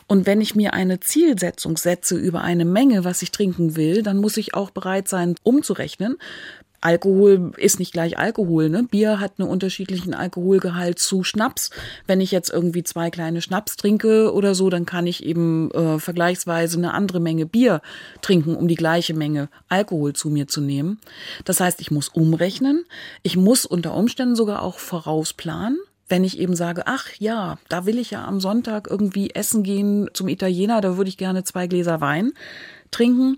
[0.08, 4.18] Und wenn ich mir eine Zielsetzung setze über eine Menge, was ich trinken will, dann
[4.18, 6.18] muss ich auch bereit sein, umzurechnen.
[6.84, 8.70] Alkohol ist nicht gleich Alkohol.
[8.70, 8.84] Ne?
[8.84, 11.70] Bier hat einen unterschiedlichen Alkoholgehalt zu Schnaps.
[12.08, 15.98] Wenn ich jetzt irgendwie zwei kleine Schnaps trinke oder so, dann kann ich eben äh,
[15.98, 17.82] vergleichsweise eine andere Menge Bier
[18.22, 21.00] trinken, um die gleiche Menge Alkohol zu mir zu nehmen.
[21.46, 22.84] Das heißt, ich muss umrechnen.
[23.22, 25.80] Ich muss unter Umständen sogar auch vorausplanen.
[26.10, 30.10] Wenn ich eben sage, ach ja, da will ich ja am Sonntag irgendwie essen gehen
[30.14, 32.34] zum Italiener, da würde ich gerne zwei Gläser Wein
[32.94, 33.38] trinken,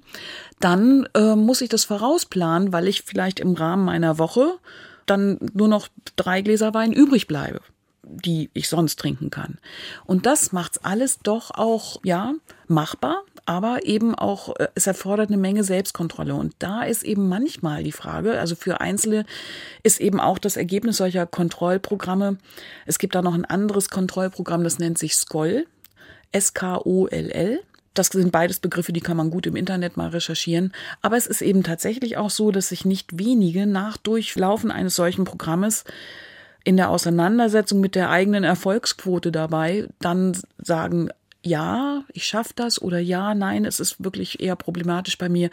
[0.60, 4.58] dann äh, muss ich das vorausplanen, weil ich vielleicht im Rahmen meiner Woche
[5.06, 7.62] dann nur noch drei Gläser Wein übrig bleibe,
[8.04, 9.58] die ich sonst trinken kann.
[10.06, 12.34] Und das macht's alles doch auch, ja,
[12.68, 16.34] machbar, aber eben auch, äh, es erfordert eine Menge Selbstkontrolle.
[16.34, 19.26] Und da ist eben manchmal die Frage, also für Einzelne
[19.84, 22.38] ist eben auch das Ergebnis solcher Kontrollprogramme.
[22.86, 25.68] Es gibt da noch ein anderes Kontrollprogramm, das nennt sich SKOLL,
[26.32, 27.62] S-K-O-L-L.
[27.96, 30.72] Das sind beides Begriffe, die kann man gut im Internet mal recherchieren.
[31.02, 35.24] Aber es ist eben tatsächlich auch so, dass sich nicht wenige nach Durchlaufen eines solchen
[35.24, 35.86] Programmes
[36.64, 41.10] in der Auseinandersetzung mit der eigenen Erfolgsquote dabei dann sagen,
[41.42, 45.50] ja, ich schaffe das oder ja, nein, es ist wirklich eher problematisch bei mir.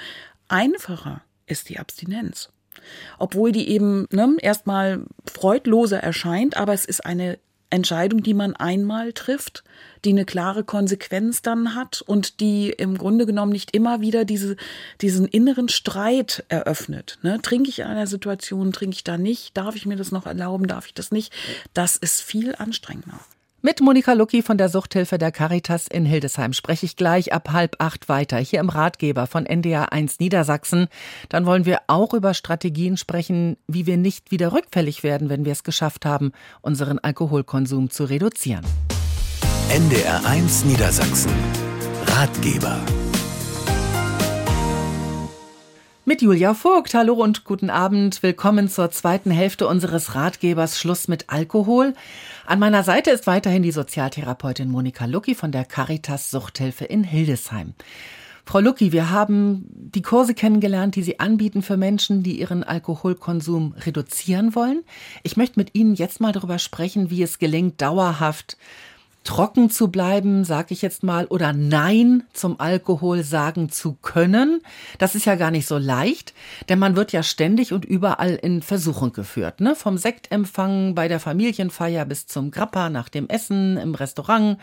[0.48, 2.50] Einfacher ist die Abstinenz.
[3.18, 7.38] Obwohl die eben ne, erstmal freudloser erscheint, aber es ist eine
[7.72, 9.64] Entscheidung, die man einmal trifft,
[10.04, 14.56] die eine klare Konsequenz dann hat und die im Grunde genommen nicht immer wieder diese,
[15.00, 17.18] diesen inneren Streit eröffnet.
[17.22, 17.40] Ne?
[17.40, 20.66] Trinke ich in einer Situation, trinke ich da nicht, darf ich mir das noch erlauben,
[20.66, 21.32] darf ich das nicht?
[21.72, 23.20] Das ist viel anstrengender.
[23.64, 27.76] Mit Monika Lucki von der Suchthilfe der Caritas in Hildesheim spreche ich gleich ab halb
[27.78, 30.88] acht weiter, hier im Ratgeber von NDR 1 Niedersachsen.
[31.28, 35.52] Dann wollen wir auch über Strategien sprechen, wie wir nicht wieder rückfällig werden, wenn wir
[35.52, 38.66] es geschafft haben, unseren Alkoholkonsum zu reduzieren.
[39.70, 41.30] NDR 1 Niedersachsen.
[42.06, 42.80] Ratgeber.
[46.04, 46.94] Mit Julia Vogt.
[46.94, 48.24] Hallo und guten Abend.
[48.24, 51.94] Willkommen zur zweiten Hälfte unseres Ratgebers Schluss mit Alkohol.
[52.44, 57.74] An meiner Seite ist weiterhin die Sozialtherapeutin Monika Lucki von der Caritas Suchthilfe in Hildesheim.
[58.44, 63.74] Frau Lucki, wir haben die Kurse kennengelernt, die Sie anbieten für Menschen, die ihren Alkoholkonsum
[63.86, 64.82] reduzieren wollen.
[65.22, 68.56] Ich möchte mit Ihnen jetzt mal darüber sprechen, wie es gelingt, dauerhaft
[69.24, 74.60] trocken zu bleiben, sag ich jetzt mal, oder Nein zum Alkohol sagen zu können.
[74.98, 76.34] Das ist ja gar nicht so leicht,
[76.68, 79.60] denn man wird ja ständig und überall in Versuchung geführt.
[79.60, 79.74] Ne?
[79.74, 84.58] Vom Sektempfang bei der Familienfeier bis zum Grappa nach dem Essen im Restaurant.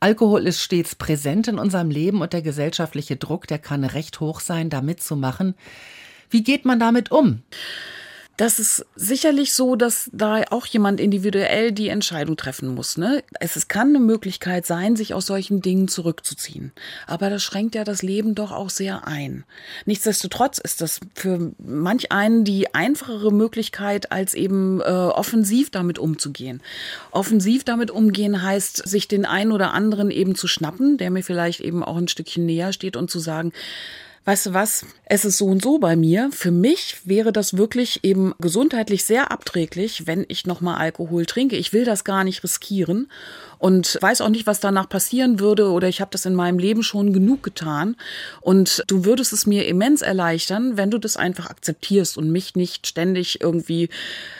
[0.00, 4.40] Alkohol ist stets präsent in unserem Leben und der gesellschaftliche Druck, der kann recht hoch
[4.40, 5.54] sein, da mitzumachen.
[6.28, 7.42] Wie geht man damit um?
[8.38, 12.96] Das ist sicherlich so, dass da auch jemand individuell die Entscheidung treffen muss.
[12.96, 13.22] Ne?
[13.40, 16.72] Es, es kann eine Möglichkeit sein, sich aus solchen Dingen zurückzuziehen.
[17.06, 19.44] Aber das schränkt ja das Leben doch auch sehr ein.
[19.84, 26.62] Nichtsdestotrotz ist das für manch einen die einfachere Möglichkeit, als eben äh, offensiv damit umzugehen.
[27.10, 31.60] Offensiv damit umgehen heißt, sich den einen oder anderen eben zu schnappen, der mir vielleicht
[31.60, 33.52] eben auch ein Stückchen näher steht und zu sagen,
[34.24, 36.30] weißt du was, es ist so und so bei mir.
[36.32, 41.56] Für mich wäre das wirklich eben gesundheitlich sehr abträglich, wenn ich nochmal Alkohol trinke.
[41.56, 43.10] Ich will das gar nicht riskieren
[43.62, 46.82] und weiß auch nicht, was danach passieren würde oder ich habe das in meinem Leben
[46.82, 47.94] schon genug getan
[48.40, 52.88] und du würdest es mir immens erleichtern, wenn du das einfach akzeptierst und mich nicht
[52.88, 53.88] ständig irgendwie,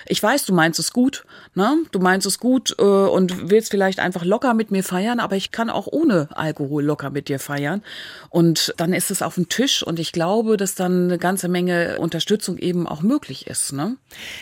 [0.08, 1.76] ich weiß, du meinst es gut, ne?
[1.92, 5.52] Du meinst es gut äh, und willst vielleicht einfach locker mit mir feiern, aber ich
[5.52, 7.82] kann auch ohne Alkohol locker mit dir feiern
[8.28, 11.98] und dann ist es auf dem Tisch und ich glaube, dass dann eine ganze Menge
[12.00, 13.96] Unterstützung eben auch möglich ist, ne?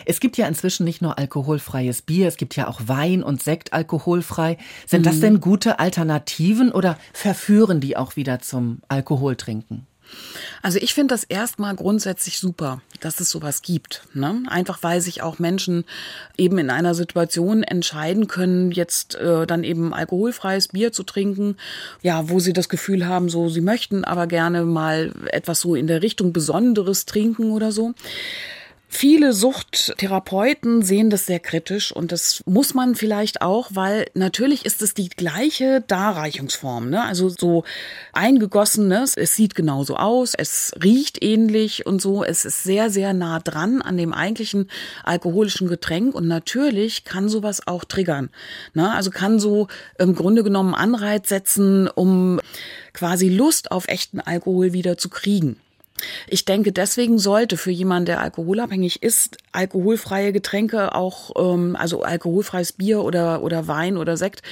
[0.06, 3.74] Es gibt ja inzwischen nicht nur alkoholfreies Bier, es gibt ja auch Wein und Sekt
[3.74, 4.56] alkoholfrei.
[4.86, 5.20] Sind das mhm.
[5.20, 9.86] denn gute Alternativen oder verführen die auch wieder zum Alkoholtrinken?
[10.62, 14.02] Also ich finde das erstmal grundsätzlich super, dass es sowas gibt.
[14.12, 14.42] Ne?
[14.48, 15.84] Einfach weil sich auch Menschen
[16.36, 21.56] eben in einer Situation entscheiden können, jetzt äh, dann eben alkoholfreies Bier zu trinken,
[22.02, 25.86] ja, wo sie das Gefühl haben, so sie möchten aber gerne mal etwas so in
[25.86, 27.94] der Richtung Besonderes trinken oder so.
[28.92, 34.82] Viele Suchttherapeuten sehen das sehr kritisch und das muss man vielleicht auch, weil natürlich ist
[34.82, 37.04] es die gleiche Darreichungsform, ne?
[37.04, 37.62] Also so
[38.12, 39.04] eingegossen, ne?
[39.14, 42.24] Es sieht genauso aus, es riecht ähnlich und so.
[42.24, 44.68] Es ist sehr, sehr nah dran an dem eigentlichen
[45.04, 48.28] alkoholischen Getränk und natürlich kann sowas auch triggern.
[48.74, 48.92] Ne?
[48.92, 49.68] Also kann so
[50.00, 52.40] im Grunde genommen Anreiz setzen, um
[52.92, 55.60] quasi Lust auf echten Alkohol wieder zu kriegen.
[56.28, 62.72] Ich denke, deswegen sollte für jemanden, der alkoholabhängig ist, alkoholfreie Getränke auch, ähm, also alkoholfreies
[62.72, 64.42] Bier oder, oder Wein oder Sekt,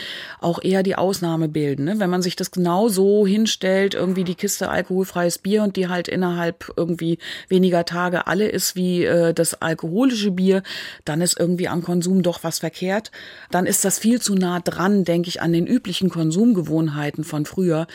[0.41, 1.85] auch eher die Ausnahme bilden.
[1.85, 1.99] Ne?
[1.99, 6.09] Wenn man sich das genau so hinstellt, irgendwie die Kiste alkoholfreies Bier und die halt
[6.09, 10.63] innerhalb irgendwie weniger Tage alle ist wie äh, das alkoholische Bier,
[11.05, 13.11] dann ist irgendwie am Konsum doch was verkehrt.
[13.51, 17.87] Dann ist das viel zu nah dran, denke ich, an den üblichen Konsumgewohnheiten von früher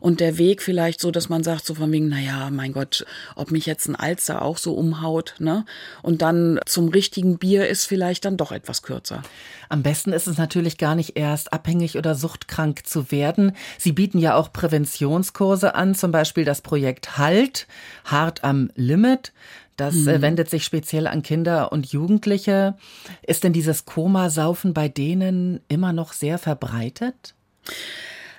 [0.00, 3.04] und der Weg vielleicht so, dass man sagt so von wegen, naja, mein Gott,
[3.36, 5.64] ob mich jetzt ein Alster auch so umhaut, ne?
[6.02, 9.22] Und dann zum richtigen Bier ist vielleicht dann doch etwas kürzer.
[9.68, 13.52] Am besten ist es natürlich gar nicht erst abhängig oder suchtkrank zu werden.
[13.78, 17.66] Sie bieten ja auch Präventionskurse an, zum Beispiel das Projekt Halt,
[18.04, 19.32] hart am Limit.
[19.76, 20.22] Das äh, mhm.
[20.22, 22.74] wendet sich speziell an Kinder und Jugendliche.
[23.22, 27.34] Ist denn dieses Komasaufen bei denen immer noch sehr verbreitet?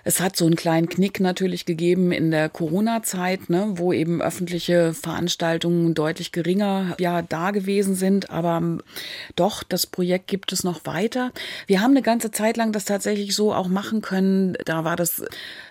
[0.09, 4.95] Es hat so einen kleinen Knick natürlich gegeben in der Corona-Zeit, ne, wo eben öffentliche
[4.95, 8.31] Veranstaltungen deutlich geringer ja da gewesen sind.
[8.31, 8.81] Aber ähm,
[9.35, 11.31] doch, das Projekt gibt es noch weiter.
[11.67, 14.57] Wir haben eine ganze Zeit lang das tatsächlich so auch machen können.
[14.65, 15.23] Da war das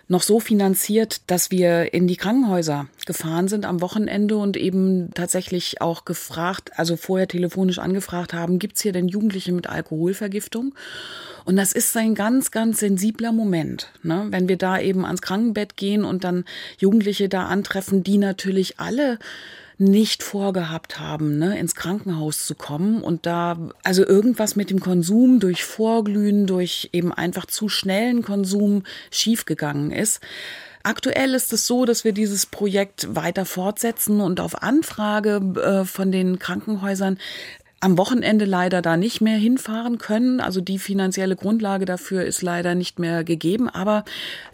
[0.08, 5.82] noch so finanziert, dass wir in die Krankenhäuser gefahren sind am Wochenende und eben tatsächlich
[5.82, 10.74] auch gefragt, also vorher telefonisch angefragt haben, gibt's hier denn Jugendliche mit Alkoholvergiftung?
[11.44, 14.26] Und das ist ein ganz, ganz sensibler Moment, ne?
[14.30, 16.44] wenn wir da eben ans Krankenbett gehen und dann
[16.78, 19.18] Jugendliche da antreffen, die natürlich alle
[19.78, 25.38] nicht vorgehabt haben, ne, ins Krankenhaus zu kommen und da also irgendwas mit dem Konsum
[25.38, 30.20] durch Vorglühen, durch eben einfach zu schnellen Konsum schiefgegangen ist.
[30.82, 36.10] Aktuell ist es so, dass wir dieses Projekt weiter fortsetzen und auf Anfrage äh, von
[36.12, 37.18] den Krankenhäusern
[37.80, 40.40] am Wochenende leider da nicht mehr hinfahren können.
[40.40, 43.68] Also die finanzielle Grundlage dafür ist leider nicht mehr gegeben.
[43.68, 44.04] Aber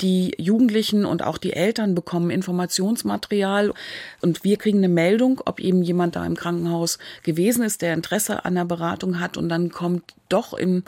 [0.01, 3.73] die Jugendlichen und auch die Eltern bekommen Informationsmaterial
[4.21, 8.45] und wir kriegen eine Meldung, ob eben jemand da im Krankenhaus gewesen ist, der Interesse
[8.45, 10.85] an der Beratung hat und dann kommt doch in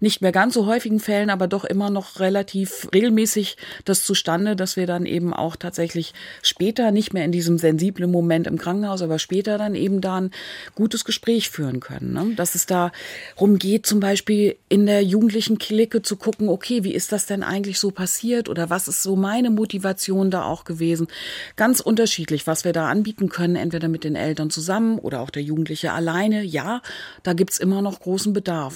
[0.00, 4.76] nicht mehr ganz so häufigen Fällen, aber doch immer noch relativ regelmäßig das zustande, dass
[4.76, 9.18] wir dann eben auch tatsächlich später, nicht mehr in diesem sensiblen Moment im Krankenhaus, aber
[9.18, 10.30] später dann eben da ein
[10.74, 12.12] gutes Gespräch führen können.
[12.12, 12.34] Ne?
[12.36, 17.12] Dass es darum geht, zum Beispiel in der jugendlichen Clique zu gucken, okay, wie ist
[17.12, 21.08] das denn eigentlich so passiert oder was ist so meine Motivation da auch gewesen?
[21.56, 25.42] Ganz unterschiedlich, was wir da anbieten können, entweder mit den Eltern zusammen oder auch der
[25.42, 26.42] Jugendliche alleine.
[26.42, 26.82] Ja,
[27.22, 28.75] da gibt's immer noch großen Bedarf.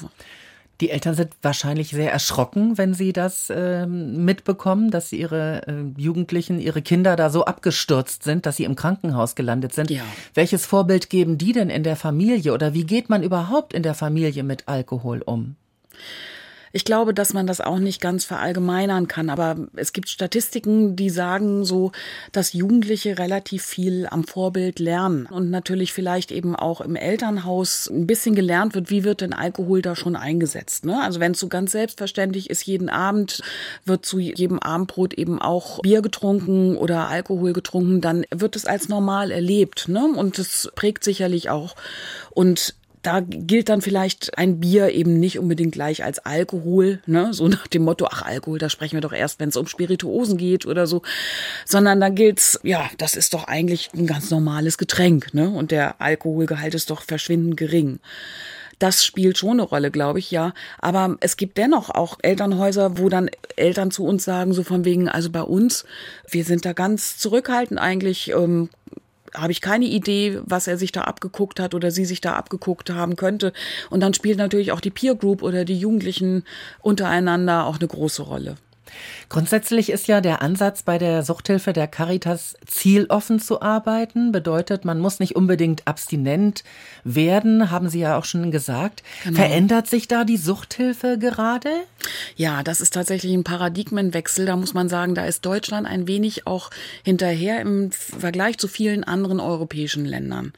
[0.81, 6.59] Die Eltern sind wahrscheinlich sehr erschrocken, wenn sie das äh, mitbekommen, dass ihre äh, Jugendlichen,
[6.59, 9.91] ihre Kinder da so abgestürzt sind, dass sie im Krankenhaus gelandet sind.
[9.91, 10.03] Ja.
[10.33, 13.95] Welches Vorbild geben die denn in der Familie oder wie geht man überhaupt in der
[13.95, 15.57] Familie mit Alkohol um?
[16.73, 21.11] Ich glaube, dass man das auch nicht ganz verallgemeinern kann, aber es gibt Statistiken, die
[21.11, 21.91] sagen so,
[22.31, 28.07] dass Jugendliche relativ viel am Vorbild lernen und natürlich vielleicht eben auch im Elternhaus ein
[28.07, 30.85] bisschen gelernt wird, wie wird denn Alkohol da schon eingesetzt.
[30.85, 31.01] Ne?
[31.03, 33.43] Also wenn es so ganz selbstverständlich ist, jeden Abend
[33.85, 38.89] wird zu jedem Abendbrot eben auch Bier getrunken oder Alkohol getrunken, dann wird es als
[38.89, 39.89] normal erlebt.
[39.89, 40.07] Ne?
[40.15, 41.75] Und es prägt sicherlich auch.
[42.31, 47.33] Und da gilt dann vielleicht ein Bier eben nicht unbedingt gleich als Alkohol, ne?
[47.33, 50.37] so nach dem Motto, ach Alkohol, da sprechen wir doch erst, wenn es um Spirituosen
[50.37, 51.03] geht oder so,
[51.65, 55.49] sondern da gilt's, ja, das ist doch eigentlich ein ganz normales Getränk, ne?
[55.49, 58.01] Und der Alkoholgehalt ist doch verschwindend gering.
[58.79, 60.55] Das spielt schon eine Rolle, glaube ich, ja.
[60.79, 65.09] Aber es gibt dennoch auch Elternhäuser, wo dann Eltern zu uns sagen, so von wegen,
[65.09, 65.85] also bei uns,
[66.29, 68.71] wir sind da ganz zurückhaltend eigentlich, ähm,
[69.35, 72.91] habe ich keine Idee, was er sich da abgeguckt hat oder sie sich da abgeguckt
[72.91, 73.53] haben könnte.
[73.91, 76.45] Und dann spielt natürlich auch die Peer Group oder die Jugendlichen
[76.81, 78.57] untereinander auch eine große Rolle.
[79.29, 84.33] Grundsätzlich ist ja der Ansatz bei der Suchthilfe der Caritas zieloffen zu arbeiten.
[84.33, 86.65] Bedeutet, man muss nicht unbedingt abstinent
[87.05, 89.03] werden, haben Sie ja auch schon gesagt.
[89.25, 89.37] Genau.
[89.37, 91.71] Verändert sich da die Suchthilfe gerade?
[92.37, 94.47] Ja, das ist tatsächlich ein Paradigmenwechsel.
[94.47, 96.71] Da muss man sagen, da ist Deutschland ein wenig auch
[97.05, 100.53] hinterher im Vergleich zu vielen anderen europäischen Ländern.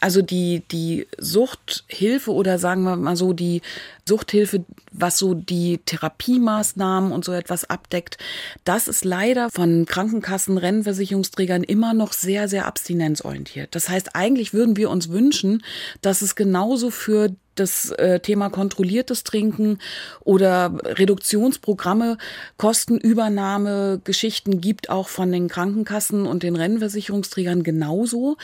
[0.00, 3.62] Also die, die Suchthilfe oder sagen wir mal so die
[4.08, 8.18] Suchthilfe, was so die Therapiemaßnahmen und so etwas abdeckt,
[8.64, 13.74] das ist leider von Krankenkassen, Rennversicherungsträgern immer noch sehr, sehr abstinenzorientiert.
[13.74, 15.62] Das heißt, eigentlich würden wir uns wünschen,
[16.00, 19.78] dass es genauso für das äh, Thema kontrolliertes Trinken
[20.20, 22.18] oder Reduktionsprogramme,
[22.56, 28.36] Kostenübernahme, Geschichten gibt auch von den Krankenkassen und den Rennversicherungsträgern genauso.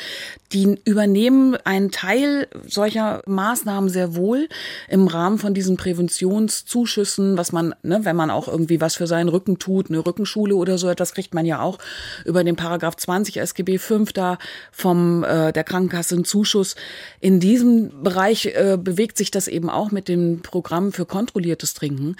[0.53, 4.49] Die übernehmen einen Teil solcher Maßnahmen sehr wohl
[4.89, 9.29] im Rahmen von diesen Präventionszuschüssen, was man, ne, wenn man auch irgendwie was für seinen
[9.29, 11.79] Rücken tut, eine Rückenschule oder so, das kriegt man ja auch
[12.25, 14.39] über den Paragraph 20 SGB 5 da
[14.73, 16.77] vom äh, der Krankenkasse einen Zuschuss.
[17.21, 21.75] In diesem Bereich äh, bewegt bewegt sich das eben auch mit dem Programm für kontrolliertes
[21.75, 22.17] Trinken.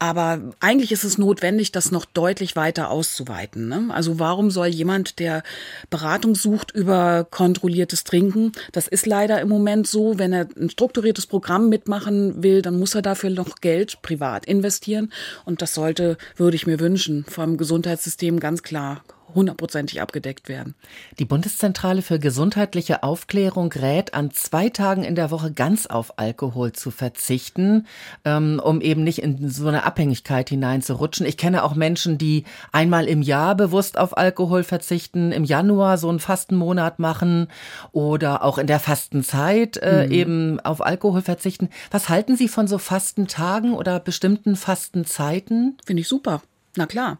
[0.00, 3.68] Aber eigentlich ist es notwendig, das noch deutlich weiter auszuweiten.
[3.68, 3.86] Ne?
[3.90, 5.44] Also warum soll jemand, der
[5.90, 11.28] Beratung sucht über kontrolliertes Trinken, das ist leider im Moment so, wenn er ein strukturiertes
[11.28, 15.12] Programm mitmachen will, dann muss er dafür noch Geld privat investieren.
[15.44, 20.74] Und das sollte, würde ich mir wünschen, vom Gesundheitssystem ganz klar hundertprozentig abgedeckt werden.
[21.18, 26.72] Die Bundeszentrale für gesundheitliche Aufklärung rät, an zwei Tagen in der Woche ganz auf Alkohol
[26.72, 27.86] zu verzichten,
[28.24, 31.26] ähm, um eben nicht in so eine Abhängigkeit hineinzurutschen.
[31.26, 36.08] Ich kenne auch Menschen, die einmal im Jahr bewusst auf Alkohol verzichten, im Januar so
[36.08, 37.48] einen Fastenmonat machen
[37.92, 40.12] oder auch in der Fastenzeit äh, mhm.
[40.12, 41.68] eben auf Alkohol verzichten.
[41.90, 45.76] Was halten Sie von so Fastentagen oder bestimmten Fastenzeiten?
[45.84, 46.42] Finde ich super.
[46.76, 47.18] Na klar.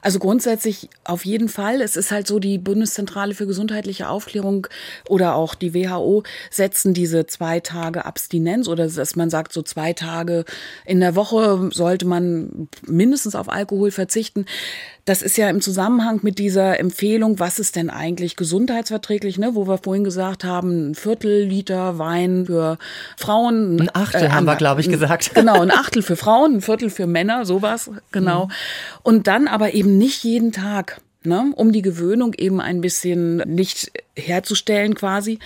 [0.00, 1.82] Also grundsätzlich auf jeden Fall.
[1.82, 4.68] Es ist halt so, die Bundeszentrale für gesundheitliche Aufklärung
[5.06, 9.92] oder auch die WHO setzen diese zwei Tage Abstinenz oder dass man sagt, so zwei
[9.92, 10.46] Tage
[10.86, 14.46] in der Woche sollte man mindestens auf Alkohol verzichten.
[15.06, 19.54] Das ist ja im Zusammenhang mit dieser Empfehlung, was ist denn eigentlich gesundheitsverträglich, ne?
[19.54, 22.76] wo wir vorhin gesagt haben, ein Viertel Liter Wein für
[23.16, 23.80] Frauen.
[23.80, 25.30] Ein Achtel äh, haben wir, glaube ich, gesagt.
[25.34, 28.46] Genau, ein Achtel für Frauen, ein Viertel für Männer, sowas, genau.
[28.46, 28.50] Mhm.
[29.04, 31.52] Und dann aber eben nicht jeden Tag, ne?
[31.54, 35.38] um die Gewöhnung eben ein bisschen nicht herzustellen quasi.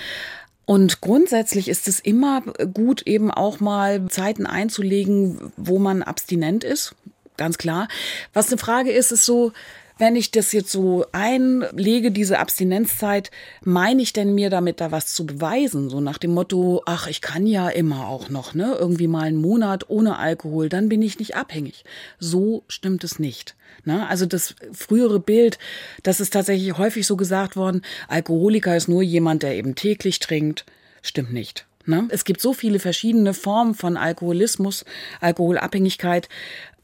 [0.64, 2.40] Und grundsätzlich ist es immer
[2.73, 6.94] gut, eben auch mal Zeiten einzulegen, wo man abstinent ist
[7.40, 7.88] ganz klar.
[8.35, 9.53] Was eine Frage ist, ist so,
[9.96, 13.31] wenn ich das jetzt so einlege, diese Abstinenzzeit,
[13.64, 15.88] meine ich denn mir damit da was zu beweisen?
[15.88, 18.76] So nach dem Motto, ach, ich kann ja immer auch noch, ne?
[18.79, 21.85] Irgendwie mal einen Monat ohne Alkohol, dann bin ich nicht abhängig.
[22.18, 23.57] So stimmt es nicht.
[23.85, 24.07] Ne?
[24.07, 25.59] Also das frühere Bild,
[26.03, 30.66] das ist tatsächlich häufig so gesagt worden, Alkoholiker ist nur jemand, der eben täglich trinkt,
[31.03, 31.66] stimmt nicht.
[31.90, 32.07] Ne?
[32.11, 34.85] Es gibt so viele verschiedene Formen von Alkoholismus,
[35.20, 36.29] Alkoholabhängigkeit.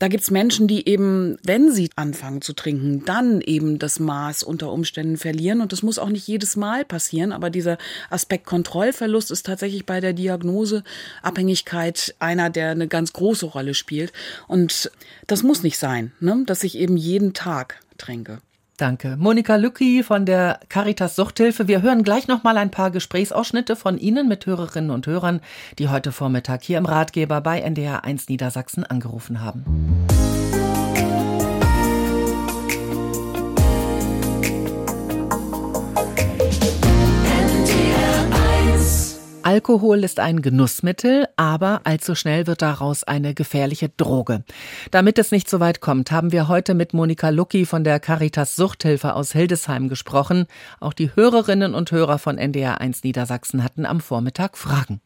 [0.00, 4.72] Da gibt's Menschen, die eben, wenn sie anfangen zu trinken, dann eben das Maß unter
[4.72, 5.60] Umständen verlieren.
[5.60, 7.32] Und das muss auch nicht jedes Mal passieren.
[7.32, 7.78] Aber dieser
[8.10, 10.82] Aspekt Kontrollverlust ist tatsächlich bei der Diagnose
[11.22, 14.12] Abhängigkeit einer, der eine ganz große Rolle spielt.
[14.48, 14.90] Und
[15.28, 16.42] das muss nicht sein, ne?
[16.46, 18.40] dass ich eben jeden Tag trinke.
[18.76, 19.16] Danke.
[19.16, 21.66] Monika Lücki von der Caritas Suchthilfe.
[21.66, 25.40] Wir hören gleich noch mal ein paar Gesprächsausschnitte von Ihnen mit Hörerinnen und Hörern,
[25.78, 29.64] die heute Vormittag hier im Ratgeber bei NDR 1 Niedersachsen angerufen haben.
[39.46, 44.42] Alkohol ist ein Genussmittel, aber allzu schnell wird daraus eine gefährliche Droge.
[44.90, 48.56] Damit es nicht so weit kommt, haben wir heute mit Monika Lucki von der Caritas
[48.56, 50.48] Suchthilfe aus Hildesheim gesprochen.
[50.80, 55.00] Auch die Hörerinnen und Hörer von NDR 1 Niedersachsen hatten am Vormittag Fragen.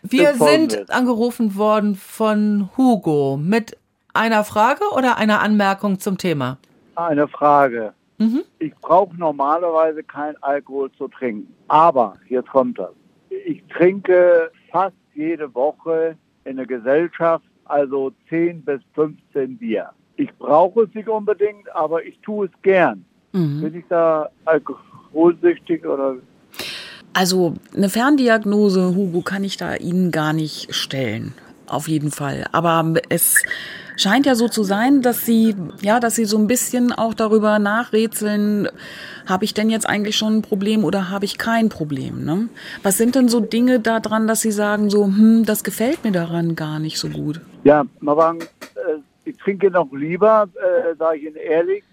[0.00, 3.76] Wir sind angerufen worden von Hugo mit
[4.14, 6.56] einer Frage oder einer Anmerkung zum Thema?
[6.94, 7.92] Eine Frage.
[8.16, 8.40] Mhm.
[8.58, 11.54] Ich brauche normalerweise kein Alkohol zu trinken.
[11.68, 12.88] Aber, jetzt kommt das
[13.30, 19.90] ich trinke fast jede Woche in der Gesellschaft, also 10 bis 15 Bier.
[20.16, 23.04] Ich brauche es nicht unbedingt, aber ich tue es gern.
[23.32, 23.60] Mhm.
[23.62, 26.16] Bin ich da alkoholsüchtig oder?
[27.12, 31.34] Also eine Ferndiagnose, Hugo, kann ich da Ihnen gar nicht stellen.
[31.66, 32.46] Auf jeden Fall.
[32.52, 33.42] Aber es
[34.00, 37.58] scheint ja so zu sein, dass sie, ja, dass sie so ein bisschen auch darüber
[37.58, 38.68] nachrätseln,
[39.26, 42.24] habe ich denn jetzt eigentlich schon ein Problem oder habe ich kein Problem?
[42.24, 42.48] Ne?
[42.82, 46.56] Was sind denn so Dinge daran, dass Sie sagen, so, hm, das gefällt mir daran
[46.56, 47.40] gar nicht so gut?
[47.64, 48.44] Ja, mal äh,
[49.24, 51.84] ich trinke noch lieber, äh, sage ich Ihnen ehrlich,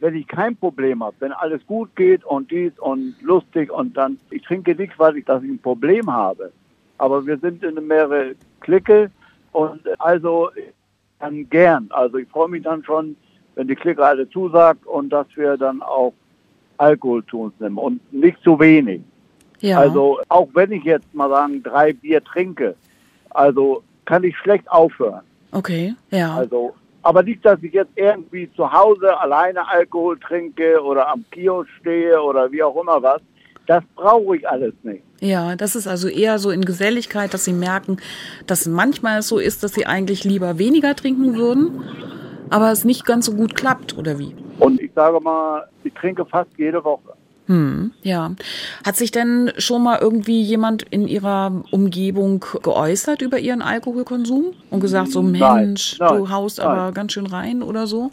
[0.00, 4.18] wenn ich kein Problem habe, wenn alles gut geht und dies und lustig und dann,
[4.30, 6.52] ich trinke nichts, weil ich, dass ein Problem habe.
[6.98, 9.10] Aber wir sind in mehrere Clique
[9.52, 10.50] und also
[11.24, 11.86] dann gern.
[11.90, 13.16] Also ich freue mich dann schon,
[13.54, 16.12] wenn die alle zusagt und dass wir dann auch
[16.76, 19.00] Alkohol zu uns nehmen und nicht zu wenig.
[19.60, 19.78] Ja.
[19.78, 22.74] Also auch wenn ich jetzt mal sagen drei Bier trinke,
[23.30, 25.22] also kann ich schlecht aufhören.
[25.52, 26.34] Okay, ja.
[26.34, 31.70] Also, aber nicht, dass ich jetzt irgendwie zu Hause alleine Alkohol trinke oder am Kiosk
[31.80, 33.22] stehe oder wie auch immer was.
[33.66, 35.02] Das brauche ich alles nicht.
[35.20, 37.96] Ja, das ist also eher so in Geselligkeit, dass Sie merken,
[38.46, 41.82] dass manchmal es so ist, dass Sie eigentlich lieber weniger trinken würden,
[42.50, 44.34] aber es nicht ganz so gut klappt, oder wie?
[44.58, 47.14] Und ich sage mal, ich trinke fast jede Woche.
[47.46, 48.34] Hm, ja.
[48.86, 54.80] Hat sich denn schon mal irgendwie jemand in Ihrer Umgebung geäußert über Ihren Alkoholkonsum und
[54.80, 56.66] gesagt so, Mensch, nein, nein, du haust nein.
[56.66, 58.10] aber ganz schön rein oder so?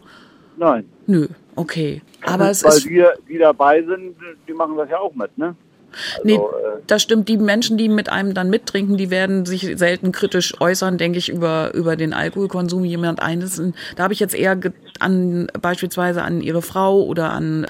[0.58, 0.86] Nein.
[1.08, 2.02] Nö, okay.
[2.24, 2.86] Aber es Weil ist.
[2.86, 4.16] Weil wir, die dabei sind,
[4.48, 5.56] die machen das ja auch mit, ne?
[5.92, 7.28] Also, nee, äh, das stimmt.
[7.28, 11.30] Die Menschen, die mit einem dann mittrinken, die werden sich selten kritisch äußern, denke ich,
[11.30, 13.62] über, über den Alkoholkonsum jemand eines.
[13.96, 14.58] Da habe ich jetzt eher
[15.00, 17.68] an beispielsweise an ihre Frau oder an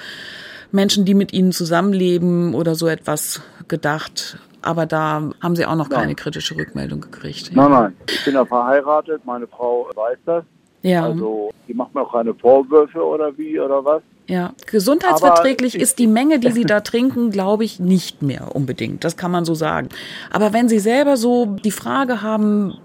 [0.72, 4.38] Menschen, die mit ihnen zusammenleben oder so etwas gedacht.
[4.62, 6.02] Aber da haben sie auch noch nein.
[6.02, 7.52] keine kritische Rückmeldung gekriegt.
[7.54, 7.98] Nein, nein.
[8.08, 10.44] Ich bin ja verheiratet, meine Frau weiß das.
[10.82, 11.06] Ja.
[11.06, 14.02] Also die macht mir auch keine Vorwürfe oder wie oder was.
[14.28, 19.04] Ja, gesundheitsverträglich ist die Menge, die Sie da trinken, glaube ich, nicht mehr unbedingt.
[19.04, 19.90] Das kann man so sagen.
[20.32, 22.78] Aber wenn Sie selber so die Frage haben,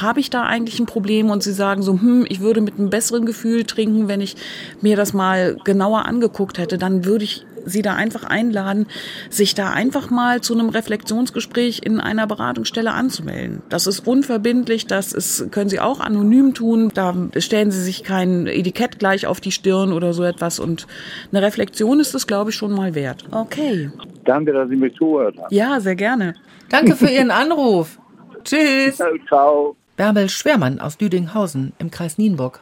[0.00, 2.90] habe ich da eigentlich ein Problem und sie sagen so, hm, ich würde mit einem
[2.90, 4.36] besseren Gefühl trinken, wenn ich
[4.80, 8.86] mir das mal genauer angeguckt hätte, dann würde ich sie da einfach einladen,
[9.30, 13.62] sich da einfach mal zu einem Reflexionsgespräch in einer Beratungsstelle anzumelden.
[13.68, 16.90] Das ist unverbindlich, das ist, können Sie auch anonym tun.
[16.94, 20.86] Da stellen Sie sich kein Etikett gleich auf die Stirn oder so etwas und
[21.30, 23.24] eine Reflexion ist es, glaube ich, schon mal wert.
[23.30, 23.90] Okay.
[24.24, 25.54] Danke, dass Sie mich zuhört haben.
[25.54, 26.34] Ja, sehr gerne.
[26.68, 27.98] Danke für Ihren Anruf.
[28.44, 29.00] Tschüss.
[29.28, 29.76] Ciao.
[29.96, 32.60] Bärbel Schwermann aus Düdinghausen im Kreis Nienburg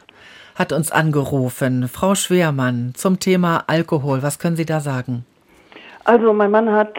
[0.61, 1.87] hat uns angerufen.
[1.87, 5.25] Frau Schwermann, zum Thema Alkohol, was können Sie da sagen?
[6.05, 6.93] Also mein Mann hat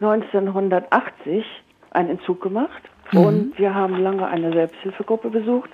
[0.00, 1.44] 1980
[1.90, 2.82] einen Entzug gemacht
[3.12, 3.18] mhm.
[3.18, 5.68] und wir haben lange eine Selbsthilfegruppe besucht,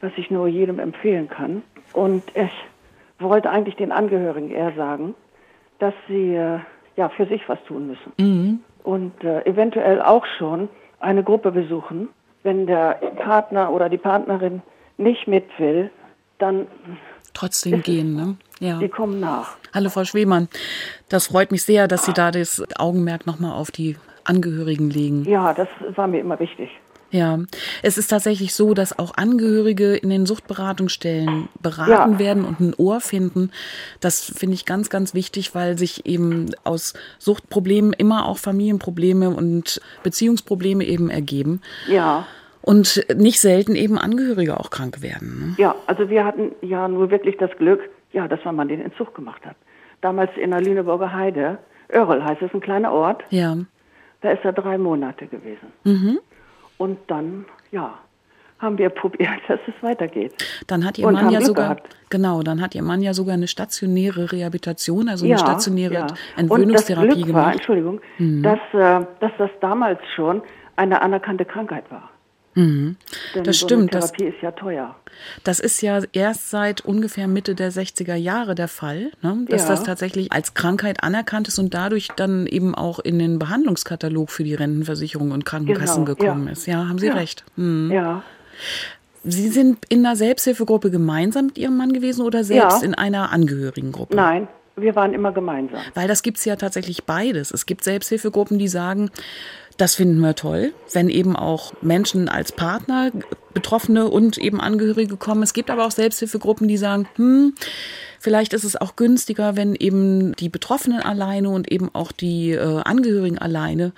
[0.00, 1.62] was ich nur jedem empfehlen kann.
[1.92, 2.52] Und ich
[3.18, 5.14] wollte eigentlich den Angehörigen eher sagen,
[5.78, 6.58] dass sie äh,
[6.96, 8.60] ja für sich was tun müssen mhm.
[8.82, 10.70] und äh, eventuell auch schon
[11.00, 12.08] eine Gruppe besuchen,
[12.44, 14.62] wenn der Partner oder die Partnerin
[14.96, 15.90] nicht mit will,
[16.38, 16.66] dann
[17.34, 18.36] trotzdem gehen, ne?
[18.60, 18.78] Ja.
[18.78, 19.56] Die kommen nach.
[19.74, 20.48] Hallo Frau Schwemann,
[21.08, 25.24] das freut mich sehr, dass Sie da das Augenmerk nochmal auf die Angehörigen legen.
[25.24, 26.70] Ja, das war mir immer wichtig.
[27.10, 27.38] Ja,
[27.82, 32.18] es ist tatsächlich so, dass auch Angehörige in den Suchtberatungsstellen beraten Ja.
[32.18, 33.50] werden und ein Ohr finden.
[34.00, 39.82] Das finde ich ganz, ganz wichtig, weil sich eben aus Suchtproblemen immer auch Familienprobleme und
[40.02, 41.60] Beziehungsprobleme eben ergeben.
[41.86, 42.26] Ja.
[42.62, 45.38] Und nicht selten eben Angehörige auch krank werden.
[45.40, 45.54] Ne?
[45.58, 47.80] Ja, also wir hatten ja nur wirklich das Glück,
[48.12, 49.56] ja, dass man mal den Entzug gemacht hat.
[50.00, 51.58] Damals in der Lüneburger Heide,
[51.92, 53.56] Örl heißt es, ein kleiner Ort, Ja.
[54.20, 55.72] da ist er drei Monate gewesen.
[55.84, 56.18] Mhm.
[56.78, 57.98] Und dann, ja,
[58.58, 60.32] haben wir probiert, dass es weitergeht.
[60.68, 61.96] Dann hat ihr Und Mann ja Glück sogar, gehabt.
[62.10, 66.02] genau, dann hat ihr Mann ja sogar eine stationäre Rehabilitation, also eine ja, stationäre ja.
[66.02, 67.54] Und das Entwöhnungstherapie Glück war, gemacht.
[67.56, 70.42] Entschuldigung, dass, äh, dass das damals schon
[70.76, 72.08] eine anerkannte Krankheit war.
[72.54, 72.96] Mhm.
[73.44, 74.96] Das so stimmt, das- Therapie ist ja teuer.
[75.44, 79.44] Das ist ja erst seit ungefähr Mitte der 60er Jahre der Fall, ne?
[79.48, 79.68] dass Ja.
[79.68, 84.44] das tatsächlich als Krankheit anerkannt ist und dadurch dann eben auch in den Behandlungskatalog für
[84.44, 86.52] die Rentenversicherung und Krankenkassen Genau, gekommen ja.
[86.52, 86.66] ist.
[86.66, 87.14] Ja, haben Sie Ja.
[87.14, 87.44] recht.
[87.56, 87.90] Mhm.
[87.92, 88.22] Ja.
[89.24, 94.16] Sie sind in einer Selbsthilfegruppe gemeinsam mit Ihrem Mann gewesen oder selbst in einer Angehörigengruppe?
[94.16, 95.80] Nein, wir waren immer gemeinsam.
[95.94, 97.52] Weil das gibt's ja tatsächlich beides.
[97.52, 99.10] Es gibt Selbsthilfegruppen, die sagen,
[99.76, 103.10] das finden wir toll, wenn eben auch Menschen als Partner,
[103.54, 105.42] Betroffene und eben Angehörige kommen.
[105.42, 107.54] Es gibt aber auch Selbsthilfegruppen, die sagen, hm,
[108.18, 112.80] vielleicht ist es auch günstiger, wenn eben die Betroffenen alleine und eben auch die äh,
[112.82, 113.92] Angehörigen alleine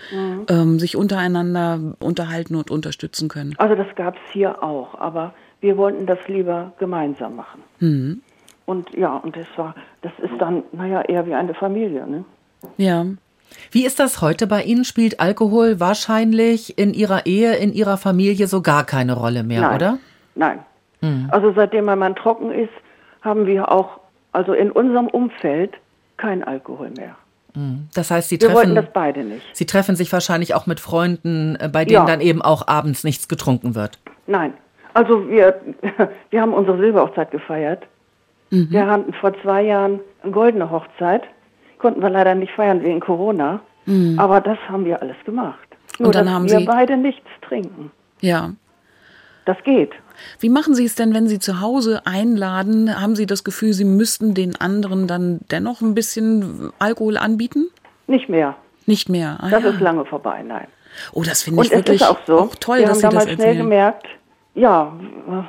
[0.49, 3.55] ähm, sich untereinander unterhalten und unterstützen können.
[3.59, 7.63] Also das gab es hier auch, aber wir wollten das lieber gemeinsam machen.
[7.81, 8.23] Mhm.
[8.67, 12.25] Und ja, und das war, das ist dann, naja, eher wie eine Familie, ne?
[12.79, 13.05] Ja.
[13.71, 14.85] Wie ist das heute bei Ihnen?
[14.85, 19.75] Spielt Alkohol wahrscheinlich in Ihrer Ehe, in Ihrer Familie so gar keine Rolle mehr, Nein.
[19.77, 19.99] oder?
[20.35, 20.59] Nein.
[21.31, 22.73] Also seitdem mein Mann trocken ist,
[23.21, 24.01] haben wir auch,
[24.33, 25.75] also in unserem Umfeld,
[26.17, 27.15] kein Alkohol mehr.
[27.95, 29.45] Das heißt, Sie treffen, das beide nicht.
[29.53, 32.05] Sie treffen sich wahrscheinlich auch mit Freunden, äh, bei denen Ja.
[32.07, 33.99] dann eben auch abends nichts getrunken wird.
[34.27, 34.55] Nein.
[34.95, 35.61] Also wir,
[36.31, 37.85] wir haben unsere Silberhochzeit gefeiert.
[38.51, 38.71] Mhm.
[38.71, 41.23] Wir hatten vor zwei Jahren eine goldene Hochzeit.
[41.85, 43.61] Konnten wir leider nicht feiern wegen Corona.
[44.17, 45.59] Aber das haben wir alles gemacht.
[45.99, 46.13] Nur, Mhm.
[46.13, 47.91] dann haben wir Sie- beide nichts trinken.
[48.23, 48.53] Ja.
[49.45, 49.91] Das geht.
[50.41, 52.99] Wie machen Sie es denn, wenn Sie zu Hause einladen?
[52.99, 57.67] Haben Sie das Gefühl, Sie müssten den anderen dann dennoch ein bisschen Alkohol anbieten?
[58.07, 58.57] Nicht mehr.
[58.87, 59.37] Nicht mehr.
[59.43, 59.69] Ah, Das ja.
[59.69, 60.69] ist lange vorbei, nein.
[61.13, 62.39] Oh, das finde Und ich wirklich auch so.
[62.39, 63.59] auch toll, wir dass haben Sie das damals schnell erzählen.
[63.65, 64.07] gemerkt,
[64.55, 64.91] ja,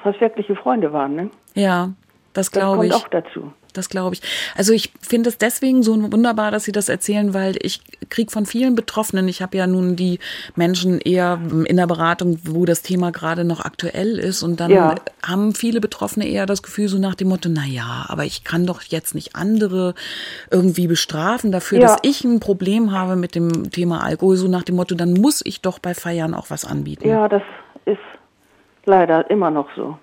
[0.03, 1.15] was wirkliche Freunde waren.
[1.15, 1.29] Ne?
[1.53, 1.91] Ja,
[2.33, 2.93] das Das glaube kommt ich.
[2.93, 3.53] auch dazu.
[3.77, 4.21] Das glaube ich.
[4.55, 8.45] Also ich finde es deswegen so wunderbar, dass Sie das erzählen, weil ich kriege von
[8.45, 10.19] vielen Betroffenen, ich habe ja nun die
[10.55, 14.95] Menschen eher in der Beratung, wo das Thema gerade noch aktuell ist und dann Ja.
[15.25, 18.65] haben viele Betroffene eher das Gefühl so nach dem Motto, na ja, aber ich kann
[18.65, 19.93] doch jetzt nicht andere
[20.51, 21.87] irgendwie bestrafen dafür, Ja.
[21.87, 25.41] dass ich ein Problem habe mit dem Thema Alkohol, so nach dem Motto, dann muss
[25.45, 27.07] ich doch bei Feiern auch was anbieten.
[27.07, 27.41] Ja, das
[27.85, 27.97] ist
[28.85, 29.97] leider immer noch so.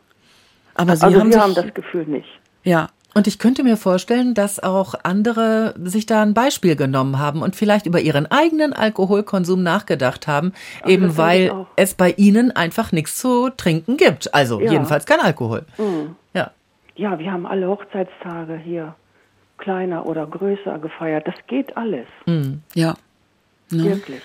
[0.74, 2.28] aber Sie also haben wir haben das Gefühl nicht.
[2.64, 7.42] ja, Und ich könnte mir vorstellen, dass auch andere sich da ein Beispiel genommen haben
[7.42, 10.52] und vielleicht über ihren eigenen Alkoholkonsum nachgedacht haben,
[10.86, 14.32] eben denke ich weil es bei ihnen einfach nichts zu trinken gibt.
[14.34, 14.72] Also Ja.
[14.72, 15.64] jedenfalls kein Alkohol.
[15.76, 16.16] Mhm.
[16.32, 16.50] Ja.
[16.96, 18.94] Ja, wir haben alle Hochzeitstage hier
[19.58, 21.26] kleiner oder größer gefeiert.
[21.26, 22.06] Das geht alles.
[22.74, 22.94] ja.
[23.70, 23.84] Ne?
[23.84, 24.20] Wirklich.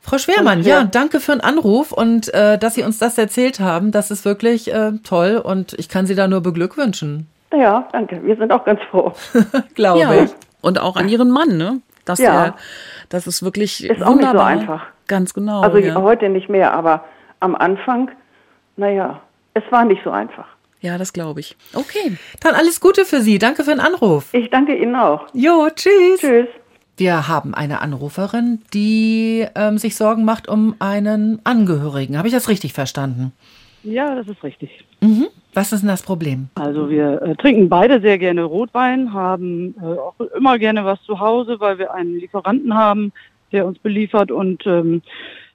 [0.00, 0.84] Frau Schwermann, ja, ja.
[0.84, 3.90] danke für den Anruf und äh, dass Sie uns das erzählt haben.
[3.90, 7.26] Das ist wirklich äh, toll und ich kann Sie da nur beglückwünschen,
[7.58, 8.22] Ja, danke.
[8.24, 9.12] Wir sind auch ganz froh.
[9.74, 10.30] glaube Ja, ich.
[10.62, 11.80] und auch an ihren Mann, ne?
[12.04, 12.44] Dass Ja.
[12.46, 12.54] er,
[13.08, 14.46] das ist wirklich Ist auch nicht so wunderbar.
[14.46, 14.86] einfach.
[15.06, 15.60] Ganz genau.
[15.62, 15.94] Also ja.
[16.02, 17.04] heute nicht mehr, aber
[17.40, 18.10] am Anfang,
[18.76, 19.20] naja,
[19.54, 20.46] es war nicht so einfach.
[20.80, 21.56] ja, das glaube ich.
[21.74, 22.16] Okay.
[22.40, 23.38] Dann alles Gute für Sie.
[23.38, 24.28] Danke für den Anruf.
[24.32, 25.26] Ich danke Ihnen auch.
[25.32, 26.20] Jo, tschüss.
[26.20, 26.46] Tschüss.
[26.96, 32.16] Wir haben eine Anruferin, die ähm, sich Sorgen macht um einen Angehörigen.
[32.18, 33.32] Habe ich das richtig verstanden?
[33.86, 34.84] Ja, das ist richtig.
[35.00, 35.28] Mhm.
[35.54, 36.48] Was ist denn das Problem?
[36.56, 41.20] Also wir äh, trinken beide sehr gerne Rotwein, haben äh, auch immer gerne was zu
[41.20, 43.12] Hause, weil wir einen Lieferanten haben,
[43.52, 45.02] der uns beliefert und ähm,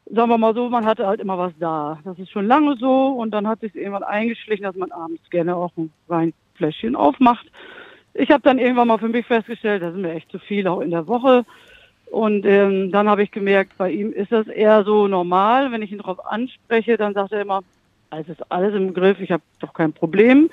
[0.09, 1.99] sagen wir mal so, man hatte halt immer was da.
[2.05, 5.55] Das ist schon lange so und dann hat sich irgendwann eingeschlichen, dass man abends gerne
[5.55, 7.45] auch ein Weinfläschchen aufmacht.
[8.13, 10.79] Ich habe dann irgendwann mal für mich festgestellt, das sind mir echt zu viel, auch
[10.79, 11.45] in der Woche.
[12.09, 15.71] Und ähm, dann habe ich gemerkt, bei ihm ist das eher so normal.
[15.71, 17.61] Wenn ich ihn darauf anspreche, dann sagt er immer,
[18.12, 20.49] es ist alles im Griff, ich habe doch kein Problem.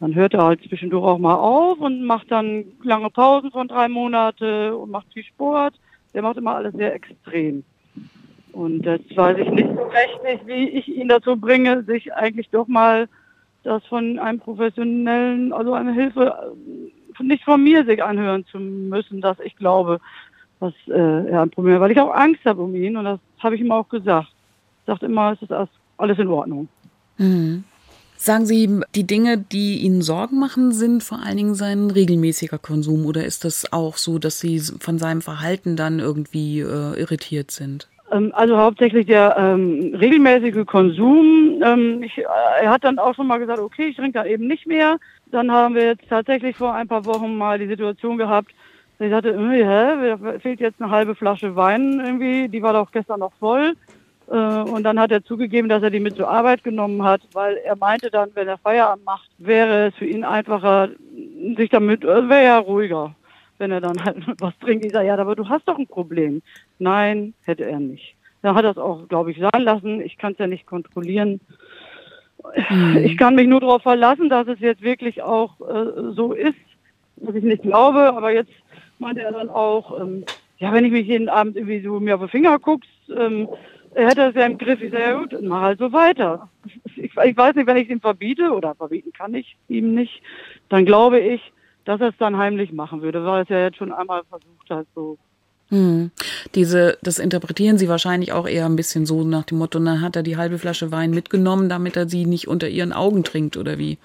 [0.00, 3.88] Dann hört er halt zwischendurch auch mal auf und macht dann lange Pausen von drei
[3.88, 5.74] Monate und macht viel Sport.
[6.12, 7.64] Der macht immer alles sehr extrem.
[8.52, 12.66] Und jetzt weiß ich nicht so recht wie ich ihn dazu bringe, sich eigentlich doch
[12.66, 13.08] mal
[13.62, 16.34] das von einem professionellen, also eine Hilfe,
[17.18, 20.00] äh, nicht von mir sich anhören zu müssen, dass ich glaube,
[20.60, 23.20] dass äh, er ein Problem hat, weil ich auch Angst habe um ihn und das
[23.38, 24.28] habe ich ihm auch gesagt.
[24.80, 25.68] Ich sagte immer, es ist aus,
[26.02, 26.68] alles in Ordnung.
[27.18, 27.64] Mhm.
[28.16, 33.04] Sagen Sie, die Dinge, die Ihnen Sorgen machen, sind vor allen Dingen sein regelmäßiger Konsum
[33.04, 37.88] oder ist das auch so, dass Sie von seinem Verhalten dann irgendwie äh, irritiert sind?
[38.12, 41.60] Ähm, also hauptsächlich der ähm, regelmäßige Konsum.
[41.64, 44.46] Ähm, ich, äh, er hat dann auch schon mal gesagt, okay, ich trinke dann eben
[44.46, 44.98] nicht mehr.
[45.32, 48.52] Dann haben wir jetzt tatsächlich vor ein paar Wochen mal die Situation gehabt,
[48.98, 52.92] dass ich sagte, äh, hä, fehlt jetzt eine halbe Flasche Wein irgendwie, die war doch
[52.92, 53.74] gestern noch voll.
[54.32, 57.58] Äh, und dann hat er zugegeben, dass er die mit zur Arbeit genommen hat, weil
[57.58, 60.88] er meinte dann, wenn er Feierabend macht, wäre es für ihn einfacher,
[61.56, 63.14] sich damit, äh, wäre er ruhiger,
[63.58, 64.86] wenn er dann halt was trinkt.
[64.86, 66.40] Ich sage, ja, aber du hast doch ein Problem.
[66.78, 68.16] Nein, hätte er nicht.
[68.40, 70.00] Dann hat er es auch, glaube ich, sein lassen.
[70.00, 71.40] Ich kann es ja nicht kontrollieren.
[72.70, 72.96] Mhm.
[73.04, 76.56] Ich kann mich nur darauf verlassen, dass es jetzt wirklich auch äh, so ist,
[77.16, 78.14] was ich nicht glaube.
[78.14, 78.50] Aber jetzt
[78.98, 80.24] meinte er dann auch, ähm,
[80.56, 83.48] ja, wenn ich mich jeden Abend irgendwie so mir auf den Finger guckst, ähm,
[83.94, 84.80] er hätte es ja im Griff.
[84.80, 86.48] Ich sage, ja gut, mach halt so weiter.
[86.96, 90.22] Ich, ich weiß nicht, wenn ich es ihm verbiete, oder verbieten kann ich ihm nicht,
[90.68, 91.40] dann glaube ich,
[91.84, 94.70] dass er es dann heimlich machen würde, weil er es ja jetzt schon einmal versucht
[94.70, 95.18] hat, so.
[95.68, 96.10] Hm.
[96.54, 100.16] Diese, das interpretieren Sie wahrscheinlich auch eher ein bisschen so nach dem Motto, dann hat
[100.16, 103.78] er die halbe Flasche Wein mitgenommen, damit er sie nicht unter ihren Augen trinkt, oder
[103.78, 103.96] wie?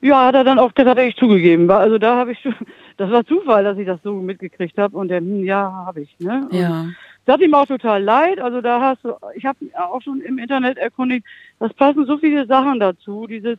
[0.00, 1.70] Ja, hat er dann auch, das hat er echt zugegeben.
[1.70, 2.54] Also da habe ich schon,
[2.96, 6.18] das war Zufall, dass ich das so mitgekriegt habe und der, hm, ja, habe ich,
[6.18, 6.48] ne?
[6.50, 6.86] Und Ja.
[7.24, 8.40] Das hat ihm auch total leid.
[8.40, 11.24] Also da hast du, ich habe auch schon im Internet erkundigt,
[11.58, 13.26] das passen so viele Sachen dazu.
[13.26, 13.58] Dieses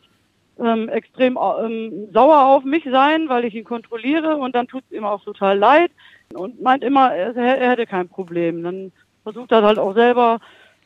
[0.58, 4.96] ähm, extrem ähm, sauer auf mich sein, weil ich ihn kontrolliere und dann tut es
[4.96, 5.90] ihm auch total leid
[6.32, 8.62] und meint immer, er, er hätte kein Problem.
[8.62, 8.92] Dann
[9.22, 10.40] versucht er halt auch selber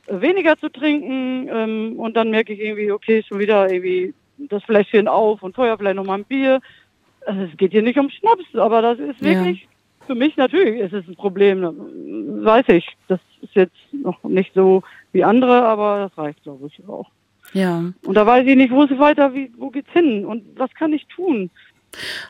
[0.07, 5.09] weniger zu trinken ähm, und dann merke ich irgendwie, okay, schon wieder irgendwie das Fläschchen
[5.09, 6.61] auf und vorher vielleicht noch mal ein Bier.
[7.27, 9.21] Also es geht hier nicht um Schnaps, aber das ist
[9.63, 9.69] Ja.
[10.09, 11.75] Für mich natürlich ist es ein Problem, das
[12.45, 12.87] weiß ich.
[13.07, 14.83] Das ist jetzt noch nicht so
[15.13, 17.09] wie andere, aber das reicht, glaube ich, auch.
[17.53, 17.93] Ja.
[18.05, 20.93] Und da weiß ich nicht, wo es weiter, wie, wo geht's hin und was kann
[20.93, 21.51] ich tun?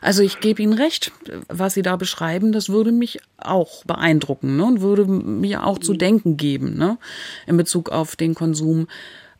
[0.01, 1.11] Also ich gebe Ihnen recht,
[1.47, 4.65] was Sie da beschreiben, das würde mich auch beeindrucken ne?
[4.65, 6.97] und würde mir auch zu denken geben ne?
[7.45, 8.87] in Bezug auf den Konsum.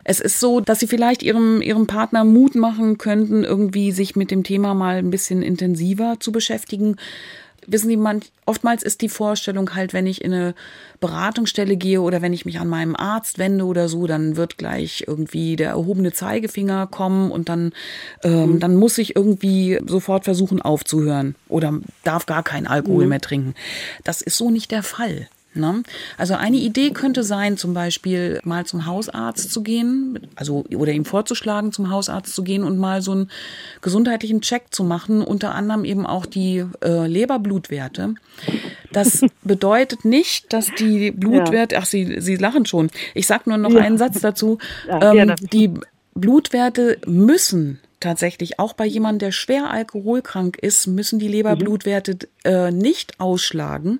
[0.03, 4.31] Es ist so, dass Sie vielleicht Ihrem, Ihrem Partner Mut machen könnten, irgendwie sich mit
[4.31, 6.97] dem Thema mal ein bisschen intensiver zu beschäftigen.
[7.72, 10.55] Wissen Sie, man, oftmals ist die Vorstellung halt, wenn ich in eine
[10.99, 15.05] Beratungsstelle gehe oder wenn ich mich an meinem Arzt wende oder so, dann wird gleich
[15.07, 17.74] irgendwie der erhobene Zeigefinger kommen und dann,
[18.24, 23.53] ähm, dann muss ich irgendwie sofort versuchen aufzuhören oder darf gar keinen Alkohol mehr trinken.
[24.03, 25.28] Das ist so nicht der Fall.
[25.55, 25.81] Ne?
[26.17, 31.05] Also eine Idee könnte sein, zum Beispiel mal zum Hausarzt zu gehen, also oder ihm
[31.05, 33.31] vorzuschlagen, zum Hausarzt zu gehen und mal so einen
[33.81, 38.13] gesundheitlichen Check zu machen, unter anderem eben auch die äh, Leberblutwerte.
[38.91, 42.91] Das bedeutet nicht, dass die Blutwerte, ach, Sie, Sie lachen schon.
[43.15, 43.79] Ich sag nur noch Ja.
[43.81, 44.59] einen Satz dazu.
[44.87, 45.71] Ja, ähm, die
[46.13, 53.19] Blutwerte müssen tatsächlich auch bei jemandem, der schwer alkoholkrank ist, müssen die Leberblutwerte äh, nicht
[53.19, 53.99] ausschlagen.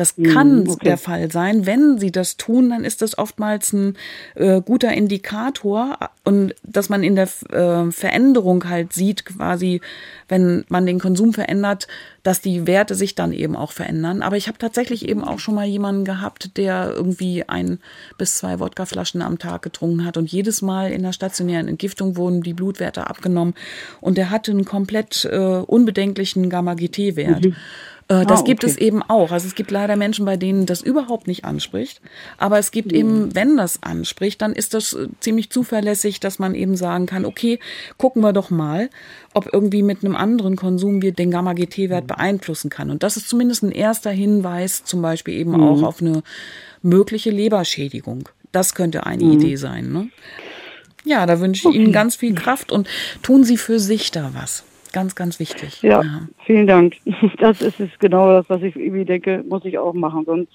[0.00, 0.78] Das kann okay.
[0.86, 1.66] der Fall sein.
[1.66, 3.98] Wenn sie das tun, dann ist das oftmals ein
[4.34, 9.82] äh, guter Indikator und dass man in der äh, Veränderung halt sieht, quasi,
[10.26, 11.86] wenn man den Konsum verändert,
[12.22, 14.22] dass die Werte sich dann eben auch verändern.
[14.22, 17.78] Aber ich habe tatsächlich eben auch schon mal jemanden gehabt, der irgendwie ein
[18.16, 22.42] bis zwei Wodkaflaschen am Tag getrunken hat und jedes Mal in der stationären Entgiftung wurden
[22.42, 23.52] die Blutwerte abgenommen
[24.00, 27.48] und der hatte einen komplett äh, unbedenklichen Gamma-GT-Wert.
[28.10, 28.72] Äh, Das Ah, gibt okay.
[28.72, 29.30] es eben auch.
[29.30, 32.00] Also es gibt leider Menschen, bei denen das überhaupt nicht anspricht.
[32.36, 36.54] Aber es gibt eben, wenn das anspricht, dann ist das äh, ziemlich zuverlässig, dass man
[36.54, 37.58] eben sagen kann, okay,
[37.96, 38.90] gucken wir doch mal,
[39.32, 42.90] ob irgendwie mit einem anderen Konsum wir den Gamma-GT-Wert beeinflussen kann.
[42.90, 46.22] Und das ist zumindest ein erster Hinweis, zum Beispiel eben auch auf eine
[46.82, 48.28] mögliche Leberschädigung.
[48.52, 49.92] Das könnte eine Idee sein.
[49.92, 50.08] Ne?
[51.04, 52.88] Ja, da wünsche ich Ihnen ganz viel Kraft und
[53.22, 54.64] tun Sie für sich da was.
[54.92, 55.82] Ganz, ganz wichtig.
[55.82, 56.02] Ja,
[56.44, 56.96] vielen Dank.
[57.38, 60.52] Das ist es genau das, was ich irgendwie denke, muss ich auch machen, sonst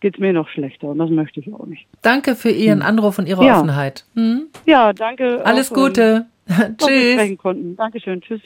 [0.00, 1.86] geht's mir noch schlechter und das möchte ich auch nicht.
[2.02, 3.56] Danke für Ihren Anruf und Ihre Ja.
[3.58, 4.04] Offenheit.
[4.14, 4.46] Hm?
[4.66, 5.44] Ja, danke.
[5.44, 6.26] Alles auch, Gute.
[6.78, 7.36] Tschüss.
[7.76, 8.20] Dankeschön.
[8.20, 8.40] Tschüss.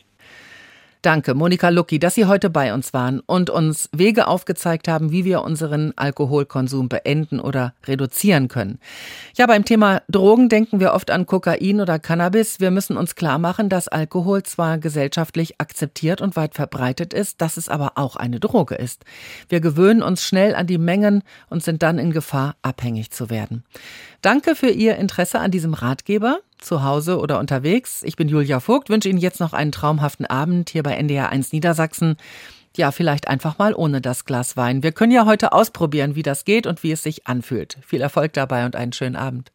[1.02, 5.24] Danke, Monika Lucki, dass Sie heute bei uns waren und uns Wege aufgezeigt haben, wie
[5.24, 8.78] wir unseren Alkoholkonsum beenden oder reduzieren können.
[9.36, 12.60] Ja, beim Thema Drogen denken wir oft an Kokain oder Cannabis.
[12.60, 17.56] Wir müssen uns klar machen, dass Alkohol zwar gesellschaftlich akzeptiert und weit verbreitet ist, dass
[17.56, 19.04] es aber auch eine Droge ist.
[19.48, 23.64] Wir gewöhnen uns schnell an die Mengen und sind dann in Gefahr, abhängig zu werden.
[24.20, 28.02] Danke für Ihr Interesse an diesem Ratgeber, zu Hause oder unterwegs.
[28.02, 31.52] Ich bin Julia Vogt, wünsche Ihnen jetzt noch einen traumhaften Abend hier bei NDR 1
[31.52, 32.16] Niedersachsen.
[32.76, 34.82] Ja, vielleicht einfach mal ohne das Glas Wein.
[34.82, 37.76] Wir können ja heute ausprobieren, wie das geht und wie es sich anfühlt.
[37.86, 39.50] Viel Erfolg dabei und einen schönen Abend.